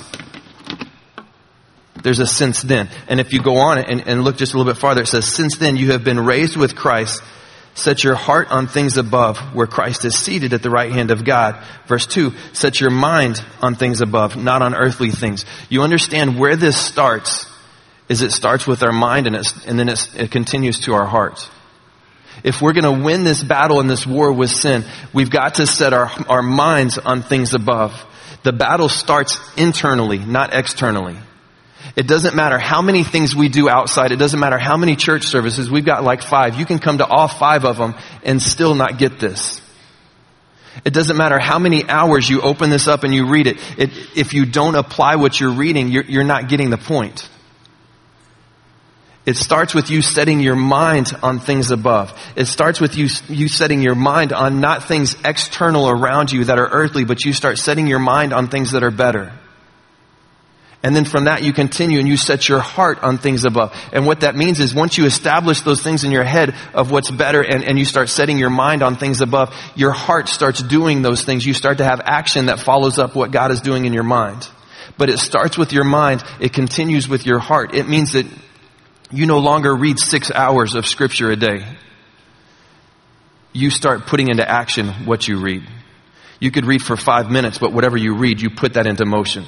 there's 2.04 2.20
a 2.20 2.28
since 2.28 2.62
then. 2.62 2.90
And 3.08 3.20
if 3.20 3.34
you 3.34 3.42
go 3.42 3.58
on 3.58 3.78
and, 3.78 4.08
and 4.08 4.24
look 4.24 4.38
just 4.38 4.54
a 4.54 4.58
little 4.58 4.72
bit 4.72 4.80
farther, 4.80 5.02
it 5.02 5.08
says, 5.08 5.26
since 5.26 5.58
then 5.58 5.78
you 5.78 5.92
have 5.92 6.04
been 6.04 6.20
raised 6.20 6.56
with 6.56 6.76
Christ. 6.76 7.22
Set 7.74 8.04
your 8.04 8.16
heart 8.16 8.50
on 8.50 8.66
things 8.68 8.98
above 8.98 9.38
where 9.54 9.68
Christ 9.68 10.04
is 10.04 10.18
seated 10.18 10.54
at 10.54 10.64
the 10.64 10.70
right 10.70 10.92
hand 10.92 11.12
of 11.12 11.24
God. 11.24 11.64
Verse 11.86 12.08
2, 12.08 12.34
set 12.54 12.80
your 12.82 12.90
mind 12.90 13.44
on 13.62 13.76
things 13.76 14.02
above, 14.02 14.36
not 14.36 14.64
on 14.64 14.74
earthly 14.74 15.12
things. 15.12 15.46
You 15.70 15.84
understand 15.84 16.40
where 16.40 16.56
this 16.56 16.76
starts 16.76 17.46
is 18.10 18.22
it 18.22 18.32
starts 18.32 18.66
with 18.66 18.84
our 18.84 18.92
mind 18.92 19.28
and, 19.28 19.36
and 19.68 19.78
then 19.78 19.90
it 19.90 20.32
continues 20.32 20.80
to 20.82 20.94
our 20.94 21.06
heart. 21.06 21.50
If 22.44 22.62
we're 22.62 22.74
going 22.74 22.84
to 22.84 23.04
win 23.04 23.24
this 23.24 23.44
battle 23.44 23.80
in 23.80 23.88
this 23.88 24.08
war 24.08 24.32
with 24.32 24.50
sin, 24.50 24.84
we've 25.14 25.30
got 25.30 25.56
to 25.56 25.68
set 25.68 25.94
our, 25.94 26.10
our 26.30 26.42
minds 26.42 26.98
on 26.98 27.22
things 27.22 27.54
above. 27.54 27.94
The 28.44 28.54
battle 28.54 28.90
starts 28.90 29.40
internally, 29.58 30.20
not 30.20 30.54
externally. 30.54 31.18
It 31.98 32.06
doesn't 32.06 32.36
matter 32.36 32.60
how 32.60 32.84
many 32.84 33.04
things 33.04 33.36
we 33.36 33.50
do 33.50 33.68
outside. 33.68 34.12
It 34.12 34.18
doesn't 34.18 34.40
matter 34.40 34.60
how 34.60 34.78
many 34.78 34.96
church 34.96 35.24
services. 35.24 35.68
We've 35.68 35.84
got 35.84 36.04
like 36.04 36.22
five. 36.22 36.60
You 36.60 36.66
can 36.66 36.78
come 36.78 37.00
to 37.00 37.08
all 37.08 37.28
five 37.28 37.66
of 37.66 37.78
them 37.78 37.96
and 38.24 38.40
still 38.40 38.76
not 38.76 39.00
get 39.00 39.20
this. 39.20 39.60
It 40.86 40.94
doesn't 40.94 41.18
matter 41.18 41.40
how 41.40 41.58
many 41.58 41.90
hours 41.90 42.30
you 42.30 42.42
open 42.42 42.70
this 42.70 42.88
up 42.88 43.04
and 43.04 43.16
you 43.16 43.28
read 43.28 43.48
it. 43.48 43.58
it 43.80 43.90
if 44.16 44.36
you 44.36 44.46
don't 44.46 44.76
apply 44.76 45.16
what 45.16 45.40
you're 45.40 45.54
reading, 45.54 45.88
you're, 45.88 46.04
you're 46.04 46.24
not 46.24 46.50
getting 46.50 46.70
the 46.70 46.78
point. 46.78 47.28
It 49.26 49.36
starts 49.36 49.74
with 49.74 49.90
you 49.90 50.04
setting 50.04 50.40
your 50.40 50.56
mind 50.56 51.12
on 51.24 51.40
things 51.40 51.72
above. 51.72 52.14
It 52.36 52.46
starts 52.46 52.80
with 52.80 52.96
you, 52.96 53.08
you 53.28 53.48
setting 53.48 53.82
your 53.82 53.96
mind 53.96 54.34
on 54.34 54.62
not 54.62 54.84
things 54.84 55.18
external 55.26 55.90
around 55.90 56.32
you 56.32 56.44
that 56.44 56.60
are 56.60 56.68
earthly, 56.68 57.06
but 57.06 57.26
you 57.26 57.34
start 57.34 57.58
setting 57.58 57.88
your 57.88 58.00
mind 58.00 58.34
on 58.34 58.50
things 58.50 58.74
that 58.74 58.84
are 58.84 58.92
better. 58.92 59.34
And 60.88 60.96
then 60.96 61.04
from 61.04 61.26
that 61.26 61.44
you 61.44 61.52
continue 61.52 62.00
and 62.00 62.08
you 62.08 62.16
set 62.16 62.48
your 62.48 62.62
heart 62.62 63.04
on 63.04 63.18
things 63.18 63.44
above. 63.44 63.76
And 63.92 64.06
what 64.06 64.22
that 64.22 64.38
means 64.38 64.62
is 64.62 64.74
once 64.74 64.98
you 64.98 65.06
establish 65.06 65.60
those 65.60 65.84
things 65.84 66.06
in 66.06 66.12
your 66.12 66.24
head 66.24 66.56
of 66.74 66.92
what's 66.92 67.12
better 67.12 67.42
and, 67.42 67.62
and 67.66 67.78
you 67.78 67.84
start 67.84 68.08
setting 68.08 68.38
your 68.38 68.50
mind 68.50 68.82
on 68.82 68.96
things 68.96 69.20
above, 69.20 69.54
your 69.76 69.92
heart 69.92 70.30
starts 70.30 70.64
doing 70.64 71.02
those 71.02 71.26
things. 71.26 71.46
You 71.46 71.54
start 71.54 71.80
to 71.80 71.84
have 71.84 72.00
action 72.06 72.46
that 72.46 72.62
follows 72.62 73.00
up 73.00 73.16
what 73.16 73.32
God 73.32 73.52
is 73.52 73.60
doing 73.60 73.84
in 73.84 73.92
your 73.92 74.06
mind. 74.06 74.48
But 74.98 75.10
it 75.10 75.18
starts 75.20 75.58
with 75.58 75.74
your 75.74 75.84
mind. 75.84 76.24
It 76.40 76.54
continues 76.54 77.10
with 77.10 77.26
your 77.26 77.40
heart. 77.40 77.76
It 77.76 77.90
means 77.90 78.14
that 78.14 78.26
you 79.12 79.26
no 79.26 79.40
longer 79.40 79.76
read 79.76 80.00
six 80.00 80.32
hours 80.32 80.74
of 80.74 80.88
scripture 80.88 81.30
a 81.30 81.36
day. 81.36 81.68
You 83.52 83.72
start 83.72 84.06
putting 84.06 84.30
into 84.30 84.50
action 84.50 84.88
what 85.06 85.28
you 85.28 85.42
read. 85.42 85.64
You 86.40 86.50
could 86.50 86.64
read 86.64 86.82
for 86.82 86.96
five 86.96 87.30
minutes, 87.30 87.58
but 87.58 87.74
whatever 87.74 87.98
you 87.98 88.16
read, 88.16 88.40
you 88.40 88.50
put 88.50 88.76
that 88.76 88.88
into 88.88 89.06
motion. 89.06 89.44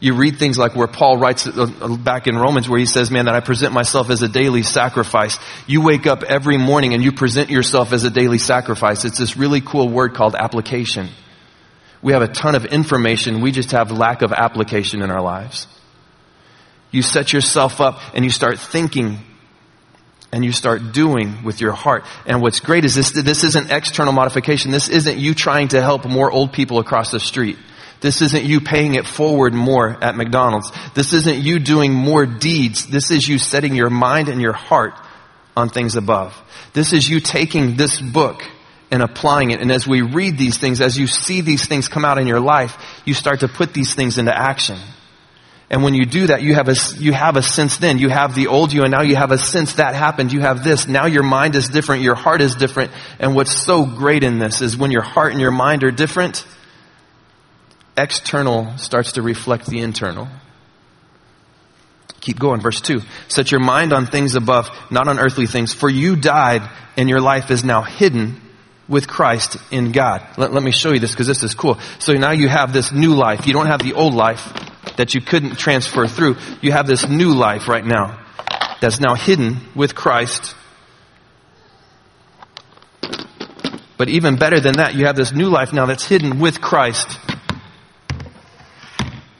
You 0.00 0.14
read 0.14 0.38
things 0.38 0.58
like 0.58 0.74
where 0.74 0.86
Paul 0.86 1.18
writes 1.18 1.46
uh, 1.46 1.70
uh, 1.80 1.96
back 1.96 2.26
in 2.26 2.36
Romans 2.36 2.68
where 2.68 2.78
he 2.78 2.86
says, 2.86 3.10
man, 3.10 3.26
that 3.26 3.34
I 3.34 3.40
present 3.40 3.72
myself 3.72 4.10
as 4.10 4.22
a 4.22 4.28
daily 4.28 4.62
sacrifice. 4.62 5.38
You 5.66 5.82
wake 5.82 6.06
up 6.06 6.22
every 6.22 6.56
morning 6.56 6.94
and 6.94 7.02
you 7.02 7.12
present 7.12 7.50
yourself 7.50 7.92
as 7.92 8.04
a 8.04 8.10
daily 8.10 8.38
sacrifice. 8.38 9.04
It's 9.04 9.18
this 9.18 9.36
really 9.36 9.60
cool 9.60 9.88
word 9.88 10.14
called 10.14 10.34
application. 10.34 11.08
We 12.02 12.12
have 12.12 12.22
a 12.22 12.28
ton 12.28 12.54
of 12.54 12.66
information. 12.66 13.40
We 13.40 13.50
just 13.50 13.70
have 13.70 13.90
lack 13.90 14.22
of 14.22 14.32
application 14.32 15.00
in 15.00 15.10
our 15.10 15.22
lives. 15.22 15.66
You 16.90 17.02
set 17.02 17.32
yourself 17.32 17.80
up 17.80 18.00
and 18.14 18.24
you 18.24 18.30
start 18.30 18.58
thinking 18.58 19.18
and 20.34 20.44
you 20.44 20.52
start 20.52 20.92
doing 20.92 21.44
with 21.44 21.60
your 21.60 21.72
heart. 21.72 22.04
And 22.26 22.42
what's 22.42 22.60
great 22.60 22.84
is 22.84 22.94
this, 22.94 23.12
this 23.12 23.44
isn't 23.44 23.70
external 23.70 24.12
modification. 24.12 24.72
This 24.72 24.88
isn't 24.88 25.16
you 25.16 25.32
trying 25.32 25.68
to 25.68 25.80
help 25.80 26.04
more 26.04 26.30
old 26.30 26.52
people 26.52 26.78
across 26.80 27.10
the 27.10 27.20
street. 27.20 27.56
This 28.04 28.20
isn't 28.20 28.44
you 28.44 28.60
paying 28.60 28.96
it 28.96 29.06
forward 29.06 29.54
more 29.54 29.96
at 30.04 30.14
McDonald's. 30.14 30.70
This 30.92 31.14
isn't 31.14 31.38
you 31.38 31.58
doing 31.58 31.94
more 31.94 32.26
deeds. 32.26 32.84
This 32.84 33.10
is 33.10 33.26
you 33.26 33.38
setting 33.38 33.74
your 33.74 33.88
mind 33.88 34.28
and 34.28 34.42
your 34.42 34.52
heart 34.52 34.92
on 35.56 35.70
things 35.70 35.96
above. 35.96 36.36
This 36.74 36.92
is 36.92 37.08
you 37.08 37.18
taking 37.18 37.76
this 37.76 37.98
book 37.98 38.42
and 38.90 39.02
applying 39.02 39.52
it. 39.52 39.62
And 39.62 39.72
as 39.72 39.86
we 39.86 40.02
read 40.02 40.36
these 40.36 40.58
things, 40.58 40.82
as 40.82 40.98
you 40.98 41.06
see 41.06 41.40
these 41.40 41.64
things 41.64 41.88
come 41.88 42.04
out 42.04 42.18
in 42.18 42.26
your 42.26 42.40
life, 42.40 42.76
you 43.06 43.14
start 43.14 43.40
to 43.40 43.48
put 43.48 43.72
these 43.72 43.94
things 43.94 44.18
into 44.18 44.38
action. 44.38 44.76
And 45.70 45.82
when 45.82 45.94
you 45.94 46.04
do 46.04 46.26
that, 46.26 46.42
you 46.42 46.52
have 46.52 46.68
a, 46.68 46.76
you 46.98 47.14
have 47.14 47.36
a 47.36 47.42
sense 47.42 47.78
then. 47.78 47.96
You 47.96 48.10
have 48.10 48.34
the 48.34 48.48
old 48.48 48.74
you 48.74 48.82
and 48.82 48.92
now 48.92 49.00
you 49.00 49.16
have 49.16 49.32
a 49.32 49.38
sense 49.38 49.76
that 49.76 49.94
happened. 49.94 50.30
You 50.30 50.40
have 50.40 50.62
this. 50.62 50.86
Now 50.86 51.06
your 51.06 51.22
mind 51.22 51.54
is 51.54 51.70
different. 51.70 52.02
Your 52.02 52.16
heart 52.16 52.42
is 52.42 52.54
different. 52.54 52.90
And 53.18 53.34
what's 53.34 53.64
so 53.64 53.86
great 53.86 54.24
in 54.24 54.38
this 54.38 54.60
is 54.60 54.76
when 54.76 54.90
your 54.90 55.00
heart 55.00 55.32
and 55.32 55.40
your 55.40 55.52
mind 55.52 55.84
are 55.84 55.90
different, 55.90 56.44
external 57.96 58.76
starts 58.78 59.12
to 59.12 59.22
reflect 59.22 59.66
the 59.66 59.80
internal. 59.80 60.28
Keep 62.20 62.38
going. 62.38 62.60
Verse 62.60 62.80
2. 62.80 63.02
Set 63.28 63.50
your 63.50 63.60
mind 63.60 63.92
on 63.92 64.06
things 64.06 64.34
above, 64.34 64.70
not 64.90 65.08
on 65.08 65.18
earthly 65.18 65.46
things. 65.46 65.74
For 65.74 65.90
you 65.90 66.16
died 66.16 66.62
and 66.96 67.08
your 67.08 67.20
life 67.20 67.50
is 67.50 67.64
now 67.64 67.82
hidden 67.82 68.40
with 68.88 69.08
Christ 69.08 69.56
in 69.70 69.92
God. 69.92 70.26
Let, 70.36 70.52
let 70.52 70.62
me 70.62 70.70
show 70.70 70.92
you 70.92 71.00
this 71.00 71.12
because 71.12 71.26
this 71.26 71.42
is 71.42 71.54
cool. 71.54 71.78
So 71.98 72.14
now 72.14 72.32
you 72.32 72.48
have 72.48 72.72
this 72.72 72.92
new 72.92 73.14
life. 73.14 73.46
You 73.46 73.52
don't 73.52 73.66
have 73.66 73.82
the 73.82 73.92
old 73.92 74.14
life 74.14 74.52
that 74.96 75.14
you 75.14 75.20
couldn't 75.20 75.56
transfer 75.56 76.06
through. 76.06 76.36
You 76.62 76.72
have 76.72 76.86
this 76.86 77.08
new 77.08 77.34
life 77.34 77.68
right 77.68 77.84
now 77.84 78.24
that's 78.80 79.00
now 79.00 79.14
hidden 79.14 79.58
with 79.74 79.94
Christ. 79.94 80.54
But 83.96 84.08
even 84.08 84.36
better 84.36 84.60
than 84.60 84.74
that, 84.74 84.94
you 84.94 85.06
have 85.06 85.16
this 85.16 85.32
new 85.32 85.48
life 85.48 85.72
now 85.72 85.86
that's 85.86 86.06
hidden 86.06 86.40
with 86.40 86.60
Christ 86.60 87.18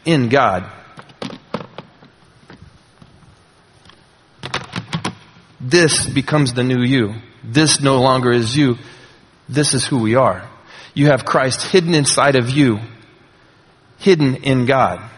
in 0.05 0.29
God. 0.29 0.71
This 5.61 6.07
becomes 6.07 6.53
the 6.53 6.63
new 6.63 6.83
you. 6.83 7.15
This 7.43 7.81
no 7.81 8.01
longer 8.01 8.33
is 8.33 8.57
you. 8.57 8.77
This 9.49 9.75
is 9.75 9.87
who 9.87 9.99
we 9.99 10.15
are. 10.15 10.49
You 10.95 11.07
have 11.07 11.25
Christ 11.25 11.63
hidden 11.69 11.95
inside 11.95 12.37
of 12.37 12.51
you, 12.51 12.81
hidden 13.99 14.37
in 14.37 14.67
God 14.67 15.11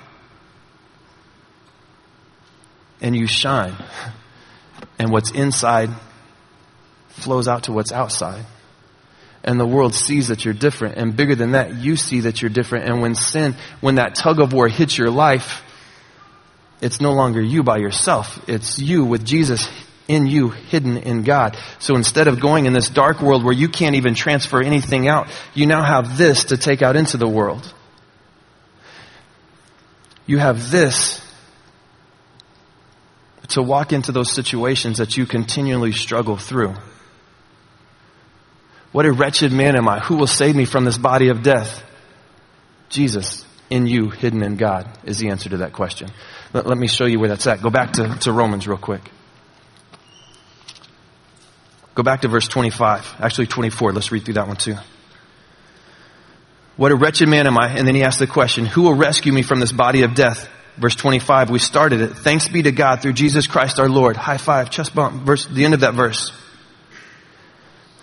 and 3.01 3.17
you 3.17 3.27
shine. 3.27 3.75
And 4.99 5.11
what's 5.11 5.31
inside 5.31 5.91
flows 7.09 7.49
out 7.49 7.65
to 7.65 7.73
what's 7.73 7.93
outside. 7.93 8.45
And 9.45 9.61
the 9.61 9.67
world 9.67 9.95
sees 9.95 10.29
that 10.29 10.45
you're 10.45 10.55
different. 10.55 10.97
And 10.97 11.17
bigger 11.17 11.35
than 11.35 11.53
that, 11.53 11.77
you 11.77 11.97
see 11.97 12.21
that 12.21 12.43
you're 12.43 12.51
different. 12.51 12.87
And 12.87 13.01
when 13.01 13.15
sin, 13.15 13.55
when 13.81 13.97
that 13.97 14.15
tug 14.15 14.41
of 14.41 14.53
war 14.53 14.69
hits 14.69 14.99
your 14.99 15.11
life, 15.11 15.63
it's 16.81 17.01
no 17.01 17.13
longer 17.13 17.41
you 17.41 17.63
by 17.63 17.79
yourself. 17.79 18.49
It's 18.49 18.79
you 18.79 19.05
with 19.05 19.25
Jesus 19.25 19.69
in 20.09 20.27
you, 20.27 20.51
hidden 20.51 20.99
in 20.99 21.23
God. 21.23 21.57
So 21.79 21.97
instead 21.97 22.29
of 22.29 22.41
going 22.41 22.67
in 22.67 22.73
this 22.73 22.89
dark 22.89 23.21
world 23.21 23.45
where 23.45 23.55
you 23.55 23.69
can't 23.69 23.97
even 23.97 24.15
transfer 24.15 24.63
anything 24.63 25.09
out, 25.09 25.29
you 25.55 25.67
now 25.67 25.83
have 25.83 26.19
this 26.19 26.47
to 26.47 26.57
take 26.57 26.83
out 26.83 26.97
into 26.97 27.17
the 27.17 27.29
world. 27.29 27.73
You 30.27 30.39
have 30.39 30.71
this 30.71 31.23
to 33.49 33.63
walk 33.63 33.93
into 33.93 34.13
those 34.13 34.33
situations 34.33 34.99
that 34.99 35.17
you 35.17 35.25
continually 35.25 35.93
struggle 35.93 36.37
through. 36.37 36.75
What 38.97 39.05
a 39.05 39.13
wretched 39.13 39.53
man 39.53 39.77
am 39.77 39.89
I? 39.89 39.99
Who 39.99 40.17
will 40.17 40.27
save 40.27 40.57
me 40.57 40.65
from 40.65 40.87
this 40.87 40.97
body 40.97 41.29
of 41.29 41.43
death? 41.43 41.85
Jesus, 42.89 43.45
in 43.69 43.87
you, 43.87 44.09
hidden 44.09 44.43
in 44.43 44.57
God, 44.57 44.89
is 45.05 45.19
the 45.19 45.29
answer 45.29 45.51
to 45.51 45.59
that 45.59 45.75
question. 45.75 46.09
Let, 46.55 46.67
let 46.67 46.79
me 46.79 46.87
show 46.87 47.05
you 47.05 47.21
where 47.21 47.29
that's 47.29 47.47
at. 47.47 47.61
Go 47.61 47.69
back 47.69 47.93
to, 47.93 48.17
to 48.21 48.33
Romans 48.33 48.67
real 48.67 48.79
quick. 48.79 49.03
Go 51.95 52.05
back 52.05 52.23
to 52.23 52.29
verse 52.29 52.49
25. 52.49 53.17
Actually, 53.21 53.49
24. 53.49 53.93
Let's 53.93 54.11
read 54.11 54.25
through 54.25 54.35
that 54.35 54.49
one 54.49 54.57
too. 54.57 54.77
What 56.79 56.91
a 56.91 56.97
wretched 56.97 57.29
man 57.29 57.47
am 57.47 57.59
I? 57.59 57.69
And 57.69 57.87
then 57.87 57.97
he 57.97 58.03
asks 58.03 58.21
the 58.21 58.27
question, 58.27 58.65
who 58.65 58.85
will 58.85 58.95
rescue 58.95 59.31
me 59.31 59.43
from 59.43 59.61
this 59.61 59.73
body 59.73 60.05
of 60.05 60.15
death? 60.15 60.49
Verse 60.79 60.95
25, 60.95 61.51
we 61.51 61.59
started 61.59 62.01
it. 62.01 62.17
Thanks 62.17 62.49
be 62.49 62.63
to 62.63 62.73
God 62.73 63.03
through 63.03 63.13
Jesus 63.13 63.47
Christ 63.47 63.79
our 63.79 63.91
Lord. 63.91 64.17
High 64.17 64.39
five, 64.39 64.71
chest 64.71 64.95
bump. 64.95 65.23
Verse, 65.23 65.45
the 65.45 65.67
end 65.67 65.75
of 65.75 65.81
that 65.81 65.93
verse. 65.93 66.33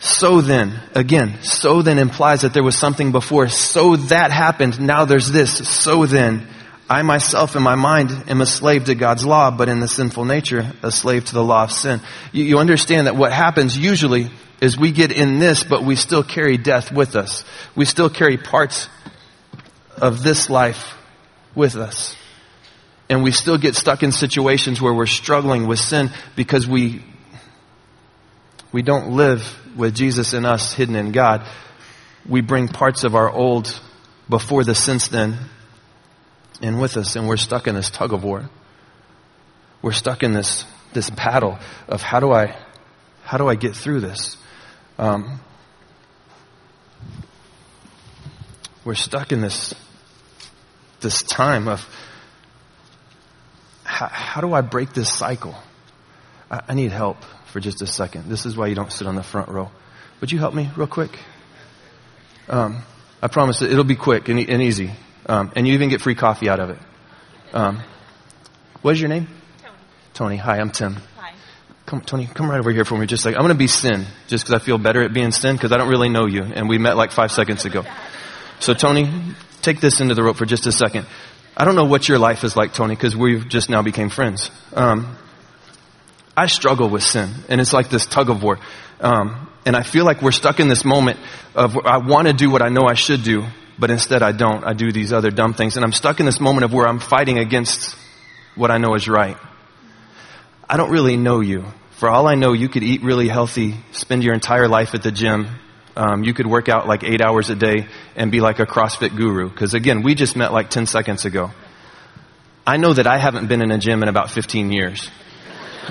So 0.03 0.41
then, 0.41 0.77
again, 0.93 1.41
so 1.43 1.81
then 1.81 1.97
implies 1.97 2.41
that 2.41 2.53
there 2.53 2.61
was 2.61 2.77
something 2.77 3.13
before. 3.13 3.47
So 3.47 3.95
that 3.95 4.31
happened. 4.31 4.81
Now 4.81 5.05
there's 5.05 5.31
this. 5.31 5.65
So 5.69 6.05
then, 6.05 6.45
I 6.89 7.03
myself 7.03 7.55
in 7.55 7.63
my 7.63 7.75
mind 7.75 8.11
am 8.27 8.41
a 8.41 8.45
slave 8.45 8.85
to 8.85 8.95
God's 8.95 9.25
law, 9.25 9.49
but 9.49 9.69
in 9.69 9.79
the 9.79 9.87
sinful 9.87 10.25
nature, 10.25 10.73
a 10.83 10.91
slave 10.91 11.23
to 11.25 11.33
the 11.33 11.43
law 11.43 11.63
of 11.63 11.71
sin. 11.71 12.01
You, 12.33 12.43
you 12.43 12.59
understand 12.59 13.07
that 13.07 13.15
what 13.15 13.31
happens 13.31 13.77
usually 13.77 14.29
is 14.59 14.77
we 14.77 14.91
get 14.91 15.13
in 15.13 15.39
this, 15.39 15.63
but 15.63 15.83
we 15.83 15.95
still 15.95 16.23
carry 16.23 16.57
death 16.57 16.91
with 16.91 17.15
us. 17.15 17.45
We 17.73 17.85
still 17.85 18.09
carry 18.09 18.35
parts 18.35 18.89
of 19.95 20.21
this 20.21 20.49
life 20.49 20.97
with 21.55 21.77
us 21.77 22.17
and 23.09 23.23
we 23.23 23.31
still 23.31 23.57
get 23.57 23.75
stuck 23.75 24.03
in 24.03 24.11
situations 24.11 24.81
where 24.81 24.93
we're 24.93 25.05
struggling 25.05 25.67
with 25.67 25.79
sin 25.79 26.09
because 26.35 26.67
we 26.67 27.03
we 28.73 28.81
don't 28.81 29.11
live 29.11 29.57
with 29.77 29.95
Jesus 29.95 30.33
in 30.33 30.45
us 30.45 30.73
hidden 30.73 30.95
in 30.95 31.11
God. 31.11 31.47
We 32.27 32.41
bring 32.41 32.67
parts 32.67 33.03
of 33.03 33.15
our 33.15 33.29
old 33.29 33.79
before 34.27 34.63
the 34.63 34.73
since 34.73 35.07
then 35.07 35.37
in 36.61 36.79
with 36.79 36.97
us 36.97 37.15
and 37.15 37.27
we're 37.27 37.37
stuck 37.37 37.67
in 37.67 37.75
this 37.75 37.89
tug 37.89 38.13
of 38.13 38.23
war. 38.23 38.49
We're 39.81 39.91
stuck 39.91 40.23
in 40.23 40.33
this 40.33 40.65
this 40.93 41.09
battle 41.09 41.57
of 41.87 42.01
how 42.01 42.19
do 42.19 42.31
I 42.31 42.55
how 43.23 43.37
do 43.37 43.47
I 43.47 43.55
get 43.55 43.75
through 43.75 44.01
this? 44.01 44.37
Um, 44.97 45.39
we're 48.85 48.95
stuck 48.95 49.31
in 49.31 49.41
this 49.41 49.75
this 51.01 51.21
time 51.21 51.67
of 51.67 51.87
how, 53.83 54.07
how 54.07 54.41
do 54.41 54.53
I 54.53 54.61
break 54.61 54.93
this 54.93 55.11
cycle? 55.11 55.55
I, 56.53 56.61
I 56.69 56.73
need 56.75 56.91
help 56.91 57.17
for 57.47 57.59
just 57.59 57.81
a 57.81 57.87
second. 57.87 58.29
This 58.29 58.45
is 58.45 58.55
why 58.55 58.67
you 58.67 58.75
don't 58.75 58.91
sit 58.91 59.07
on 59.07 59.15
the 59.15 59.23
front 59.23 59.49
row. 59.49 59.71
Would 60.21 60.31
you 60.31 60.37
help 60.37 60.53
me 60.53 60.69
real 60.75 60.87
quick? 60.87 61.17
Um, 62.47 62.83
I 63.21 63.27
promise 63.27 63.61
it, 63.61 63.71
it'll 63.71 63.83
be 63.83 63.95
quick 63.95 64.29
and, 64.29 64.39
and 64.39 64.61
easy. 64.61 64.91
Um, 65.25 65.51
and 65.55 65.67
you 65.67 65.73
even 65.73 65.89
get 65.89 66.01
free 66.01 66.15
coffee 66.15 66.49
out 66.49 66.59
of 66.59 66.69
it. 66.69 66.77
Um, 67.53 67.81
what 68.81 68.91
is 68.91 69.01
your 69.01 69.09
name? 69.09 69.27
Tony. 69.61 69.75
Tony. 70.13 70.37
Hi, 70.37 70.59
I'm 70.59 70.69
Tim. 70.69 70.97
Hi. 71.17 71.33
Come, 71.85 72.01
Tony, 72.01 72.27
come 72.27 72.49
right 72.49 72.59
over 72.59 72.71
here 72.71 72.85
for 72.85 72.97
me 72.97 73.07
just 73.07 73.25
like, 73.25 73.35
I'm 73.35 73.41
going 73.41 73.53
to 73.53 73.57
be 73.57 73.67
sin 73.67 74.05
just 74.27 74.45
because 74.45 74.61
I 74.61 74.63
feel 74.63 74.77
better 74.77 75.01
at 75.01 75.13
being 75.13 75.31
sin 75.31 75.55
because 75.55 75.71
I 75.71 75.77
don't 75.77 75.89
really 75.89 76.09
know 76.09 76.27
you 76.27 76.43
and 76.43 76.69
we 76.69 76.77
met 76.77 76.97
like 76.97 77.11
five 77.11 77.31
seconds 77.31 77.65
ago. 77.65 77.83
So 78.59 78.73
Tony, 78.73 79.09
take 79.61 79.79
this 79.79 80.01
into 80.01 80.13
the 80.13 80.23
rope 80.23 80.37
for 80.37 80.45
just 80.45 80.67
a 80.67 80.71
second. 80.71 81.07
I 81.57 81.65
don't 81.65 81.75
know 81.75 81.85
what 81.85 82.07
your 82.07 82.19
life 82.19 82.43
is 82.43 82.55
like, 82.55 82.73
Tony, 82.73 82.95
because 82.95 83.15
we've 83.15 83.47
just 83.47 83.69
now 83.69 83.81
became 83.81 84.09
friends. 84.09 84.51
Um, 84.73 85.17
I 86.35 86.47
struggle 86.47 86.89
with 86.89 87.03
sin, 87.03 87.29
and 87.47 87.61
it's 87.61 87.73
like 87.73 87.89
this 87.89 88.05
tug 88.05 88.29
of 88.29 88.41
war. 88.41 88.59
Um, 88.99 89.49
and 89.65 89.75
I 89.75 89.83
feel 89.83 90.03
like 90.05 90.21
we're 90.21 90.31
stuck 90.31 90.59
in 90.59 90.67
this 90.67 90.83
moment 90.83 91.19
of 91.55 91.77
I 91.85 91.97
want 91.97 92.27
to 92.27 92.33
do 92.33 92.49
what 92.49 92.61
I 92.61 92.69
know 92.69 92.87
I 92.87 92.95
should 92.95 93.23
do, 93.23 93.45
but 93.77 93.91
instead 93.91 94.23
I 94.23 94.31
don't. 94.31 94.63
I 94.63 94.73
do 94.73 94.91
these 94.91 95.13
other 95.13 95.31
dumb 95.31 95.53
things, 95.53 95.75
and 95.75 95.85
I'm 95.85 95.91
stuck 95.91 96.19
in 96.19 96.25
this 96.25 96.39
moment 96.39 96.65
of 96.65 96.73
where 96.73 96.87
I'm 96.87 96.99
fighting 96.99 97.37
against 97.37 97.95
what 98.55 98.71
I 98.71 98.77
know 98.77 98.95
is 98.95 99.07
right. 99.07 99.37
I 100.69 100.77
don't 100.77 100.91
really 100.91 101.17
know 101.17 101.41
you. 101.41 101.65
For 101.91 102.09
all 102.09 102.27
I 102.27 102.35
know, 102.35 102.53
you 102.53 102.67
could 102.67 102.83
eat 102.83 103.03
really 103.03 103.27
healthy, 103.27 103.75
spend 103.91 104.23
your 104.23 104.33
entire 104.33 104.67
life 104.67 104.95
at 104.95 105.03
the 105.03 105.11
gym. 105.11 105.47
Um, 105.95 106.23
you 106.23 106.33
could 106.33 106.47
work 106.47 106.67
out 106.67 106.87
like 106.87 107.03
eight 107.03 107.21
hours 107.21 107.51
a 107.51 107.55
day 107.55 107.87
and 108.15 108.31
be 108.31 108.41
like 108.41 108.59
a 108.59 108.65
CrossFit 108.65 109.15
guru. 109.15 109.49
Because 109.49 109.75
again, 109.75 110.01
we 110.01 110.15
just 110.15 110.35
met 110.35 110.51
like 110.51 110.71
10 110.71 110.87
seconds 110.87 111.25
ago. 111.25 111.51
I 112.65 112.77
know 112.77 112.93
that 112.93 113.05
I 113.05 113.19
haven't 113.19 113.47
been 113.47 113.61
in 113.61 113.71
a 113.71 113.77
gym 113.77 114.01
in 114.01 114.09
about 114.09 114.31
15 114.31 114.71
years. 114.71 115.09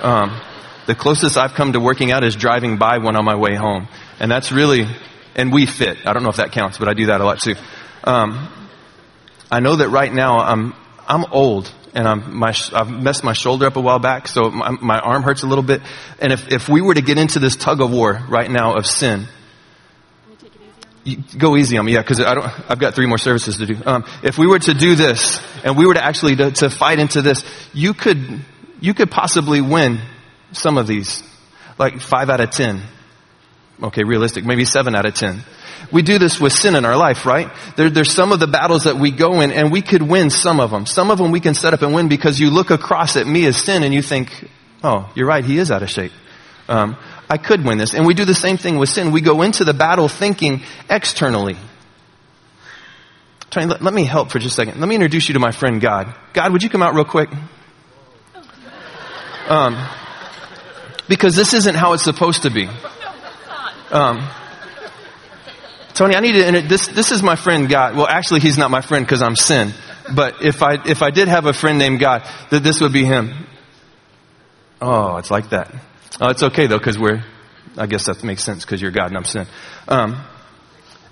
Um, 0.00 0.40
the 0.86 0.94
closest 0.94 1.36
I've 1.36 1.54
come 1.54 1.72
to 1.74 1.80
working 1.80 2.10
out 2.10 2.24
is 2.24 2.34
driving 2.34 2.76
by 2.76 2.98
one 2.98 3.16
on 3.16 3.24
my 3.24 3.36
way 3.36 3.54
home. 3.54 3.88
And 4.18 4.30
that's 4.30 4.52
really, 4.52 4.86
and 5.34 5.52
we 5.52 5.66
fit. 5.66 5.98
I 6.06 6.12
don't 6.12 6.22
know 6.22 6.28
if 6.28 6.36
that 6.36 6.52
counts, 6.52 6.78
but 6.78 6.88
I 6.88 6.94
do 6.94 7.06
that 7.06 7.20
a 7.20 7.24
lot 7.24 7.40
too. 7.40 7.54
Um, 8.04 8.48
I 9.50 9.60
know 9.60 9.76
that 9.76 9.88
right 9.88 10.12
now 10.12 10.38
I'm, 10.38 10.74
I'm 11.06 11.24
old 11.32 11.72
and 11.94 12.08
I'm, 12.08 12.36
my, 12.36 12.54
I've 12.72 12.90
messed 12.90 13.22
my 13.22 13.32
shoulder 13.32 13.66
up 13.66 13.76
a 13.76 13.80
while 13.80 13.98
back, 13.98 14.26
so 14.26 14.50
my, 14.50 14.70
my 14.70 14.98
arm 14.98 15.22
hurts 15.22 15.42
a 15.42 15.46
little 15.46 15.64
bit. 15.64 15.82
And 16.20 16.32
if, 16.32 16.50
if 16.50 16.68
we 16.68 16.80
were 16.80 16.94
to 16.94 17.02
get 17.02 17.18
into 17.18 17.38
this 17.38 17.54
tug 17.54 17.80
of 17.80 17.92
war 17.92 18.20
right 18.28 18.50
now 18.50 18.76
of 18.76 18.86
sin, 18.86 19.28
go 21.36 21.56
easy 21.56 21.76
on 21.76 21.84
me, 21.84 21.94
yeah, 21.94 22.00
because 22.00 22.20
I 22.20 22.34
don't. 22.34 22.70
I've 22.70 22.78
got 22.78 22.94
three 22.94 23.06
more 23.06 23.18
services 23.18 23.58
to 23.58 23.66
do. 23.66 23.76
Um, 23.84 24.04
if 24.22 24.38
we 24.38 24.46
were 24.46 24.58
to 24.60 24.74
do 24.74 24.94
this, 24.94 25.42
and 25.64 25.76
we 25.76 25.86
were 25.86 25.94
to 25.94 26.04
actually 26.04 26.36
to, 26.36 26.50
to 26.52 26.70
fight 26.70 26.98
into 26.98 27.22
this, 27.22 27.44
you 27.74 27.92
could 27.92 28.44
you 28.82 28.92
could 28.92 29.10
possibly 29.10 29.60
win 29.60 30.00
some 30.52 30.76
of 30.76 30.86
these, 30.86 31.22
like 31.78 32.00
five 32.00 32.28
out 32.28 32.40
of 32.40 32.50
ten. 32.50 32.82
Okay, 33.82 34.04
realistic, 34.04 34.44
maybe 34.44 34.64
seven 34.64 34.94
out 34.94 35.06
of 35.06 35.14
ten. 35.14 35.42
We 35.90 36.02
do 36.02 36.18
this 36.18 36.40
with 36.40 36.52
sin 36.52 36.74
in 36.74 36.84
our 36.84 36.96
life, 36.96 37.24
right? 37.24 37.50
There, 37.76 37.88
there's 37.88 38.12
some 38.12 38.32
of 38.32 38.40
the 38.40 38.46
battles 38.46 38.84
that 38.84 38.96
we 38.96 39.10
go 39.10 39.40
in, 39.40 39.50
and 39.50 39.72
we 39.72 39.82
could 39.82 40.02
win 40.02 40.30
some 40.30 40.60
of 40.60 40.70
them. 40.70 40.84
Some 40.84 41.10
of 41.10 41.18
them 41.18 41.30
we 41.30 41.40
can 41.40 41.54
set 41.54 41.72
up 41.72 41.82
and 41.82 41.94
win 41.94 42.08
because 42.08 42.38
you 42.38 42.50
look 42.50 42.70
across 42.70 43.16
at 43.16 43.26
me 43.26 43.46
as 43.46 43.56
sin, 43.56 43.82
and 43.82 43.94
you 43.94 44.02
think, 44.02 44.30
"Oh, 44.84 45.10
you're 45.14 45.26
right. 45.26 45.44
He 45.44 45.58
is 45.58 45.70
out 45.70 45.82
of 45.82 45.88
shape." 45.88 46.12
Um, 46.68 46.96
I 47.28 47.38
could 47.38 47.64
win 47.64 47.78
this. 47.78 47.94
And 47.94 48.06
we 48.06 48.14
do 48.14 48.24
the 48.24 48.34
same 48.34 48.56
thing 48.56 48.78
with 48.78 48.88
sin. 48.88 49.10
We 49.10 49.20
go 49.20 49.42
into 49.42 49.64
the 49.64 49.74
battle 49.74 50.08
thinking 50.08 50.62
externally. 50.90 51.56
Tony, 53.50 53.66
let, 53.66 53.94
me 53.94 54.04
help 54.04 54.30
for 54.30 54.38
just 54.38 54.52
a 54.52 54.56
second. 54.56 54.80
Let 54.80 54.88
me 54.88 54.94
introduce 54.94 55.28
you 55.28 55.34
to 55.34 55.40
my 55.40 55.52
friend 55.52 55.80
God. 55.80 56.14
God, 56.32 56.52
would 56.52 56.62
you 56.62 56.70
come 56.70 56.82
out 56.82 56.94
real 56.94 57.04
quick? 57.04 57.28
Um, 59.52 59.76
because 61.08 61.36
this 61.36 61.52
isn't 61.52 61.74
how 61.74 61.92
it's 61.92 62.02
supposed 62.02 62.44
to 62.44 62.50
be. 62.50 62.70
Um, 63.90 64.26
Tony, 65.92 66.16
I 66.16 66.20
need 66.20 66.32
to. 66.32 66.62
This 66.62 66.86
this 66.86 67.12
is 67.12 67.22
my 67.22 67.36
friend 67.36 67.68
God. 67.68 67.94
Well, 67.94 68.08
actually, 68.08 68.40
he's 68.40 68.56
not 68.56 68.70
my 68.70 68.80
friend 68.80 69.04
because 69.04 69.20
I'm 69.20 69.36
sin. 69.36 69.74
But 70.14 70.42
if 70.42 70.62
I 70.62 70.78
if 70.86 71.02
I 71.02 71.10
did 71.10 71.28
have 71.28 71.44
a 71.44 71.52
friend 71.52 71.78
named 71.78 72.00
God, 72.00 72.26
that 72.48 72.62
this 72.62 72.80
would 72.80 72.94
be 72.94 73.04
him. 73.04 73.46
Oh, 74.80 75.18
it's 75.18 75.30
like 75.30 75.50
that. 75.50 75.70
Oh, 76.18 76.30
it's 76.30 76.42
okay 76.42 76.66
though, 76.66 76.78
because 76.78 76.98
we're, 76.98 77.22
I 77.76 77.86
guess 77.86 78.06
that 78.06 78.24
makes 78.24 78.42
sense 78.42 78.64
because 78.64 78.80
you're 78.80 78.90
God 78.90 79.08
and 79.08 79.18
I'm 79.18 79.24
sin. 79.24 79.46
Um, 79.86 80.24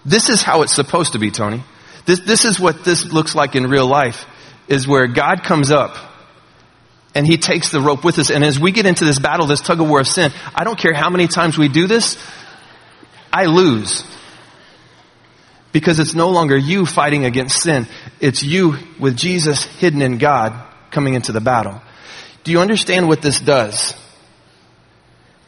this 0.07 0.31
is 0.31 0.41
how 0.41 0.63
it's 0.63 0.75
supposed 0.75 1.13
to 1.13 1.19
be, 1.19 1.31
Tony. 1.31 1.63
This, 2.07 2.21
this 2.21 2.47
is 2.47 2.59
what 2.59 2.85
this 2.85 3.13
looks 3.13 3.35
like 3.35 3.55
in 3.55 3.67
real 3.67 3.87
life, 3.87 4.25
is 4.67 4.89
where 4.89 5.07
God 5.09 5.45
comes 5.45 5.71
up 5.71 6.10
and 7.15 7.27
he 7.27 7.37
takes 7.37 7.71
the 7.71 7.81
rope 7.81 8.05
with 8.05 8.19
us. 8.19 8.31
And 8.31 8.45
as 8.45 8.59
we 8.59 8.73
get 8.73 8.87
into 8.87 9.05
this 9.05 9.19
battle, 9.19 9.47
this 9.47 9.61
tug 9.61 9.81
of 9.81 9.89
war 9.89 10.01
of 10.01 10.09
sin, 10.09 10.33
I 10.55 10.65
don't 10.65 10.79
care 10.79 10.95
how 10.95 11.11
many 11.11 11.27
times 11.27 11.59
we 11.59 11.69
do 11.69 11.87
this, 11.87 12.17
I 13.33 13.47
lose. 13.47 14.05
Because 15.73 16.01
it's 16.01 16.15
no 16.15 16.31
longer 16.31 16.57
you 16.57 16.85
fighting 16.85 17.25
against 17.25 17.63
sin. 17.63 17.87
It's 18.21 18.43
you 18.43 18.77
with 18.99 19.17
Jesus 19.17 19.65
hidden 19.65 20.03
in 20.03 20.19
God 20.19 20.53
coming 20.91 21.15
into 21.15 21.33
the 21.33 21.41
battle. 21.41 21.81
Do 22.43 22.51
you 22.51 22.61
understand 22.61 23.07
what 23.07 23.23
this 23.23 23.41
does? 23.41 23.95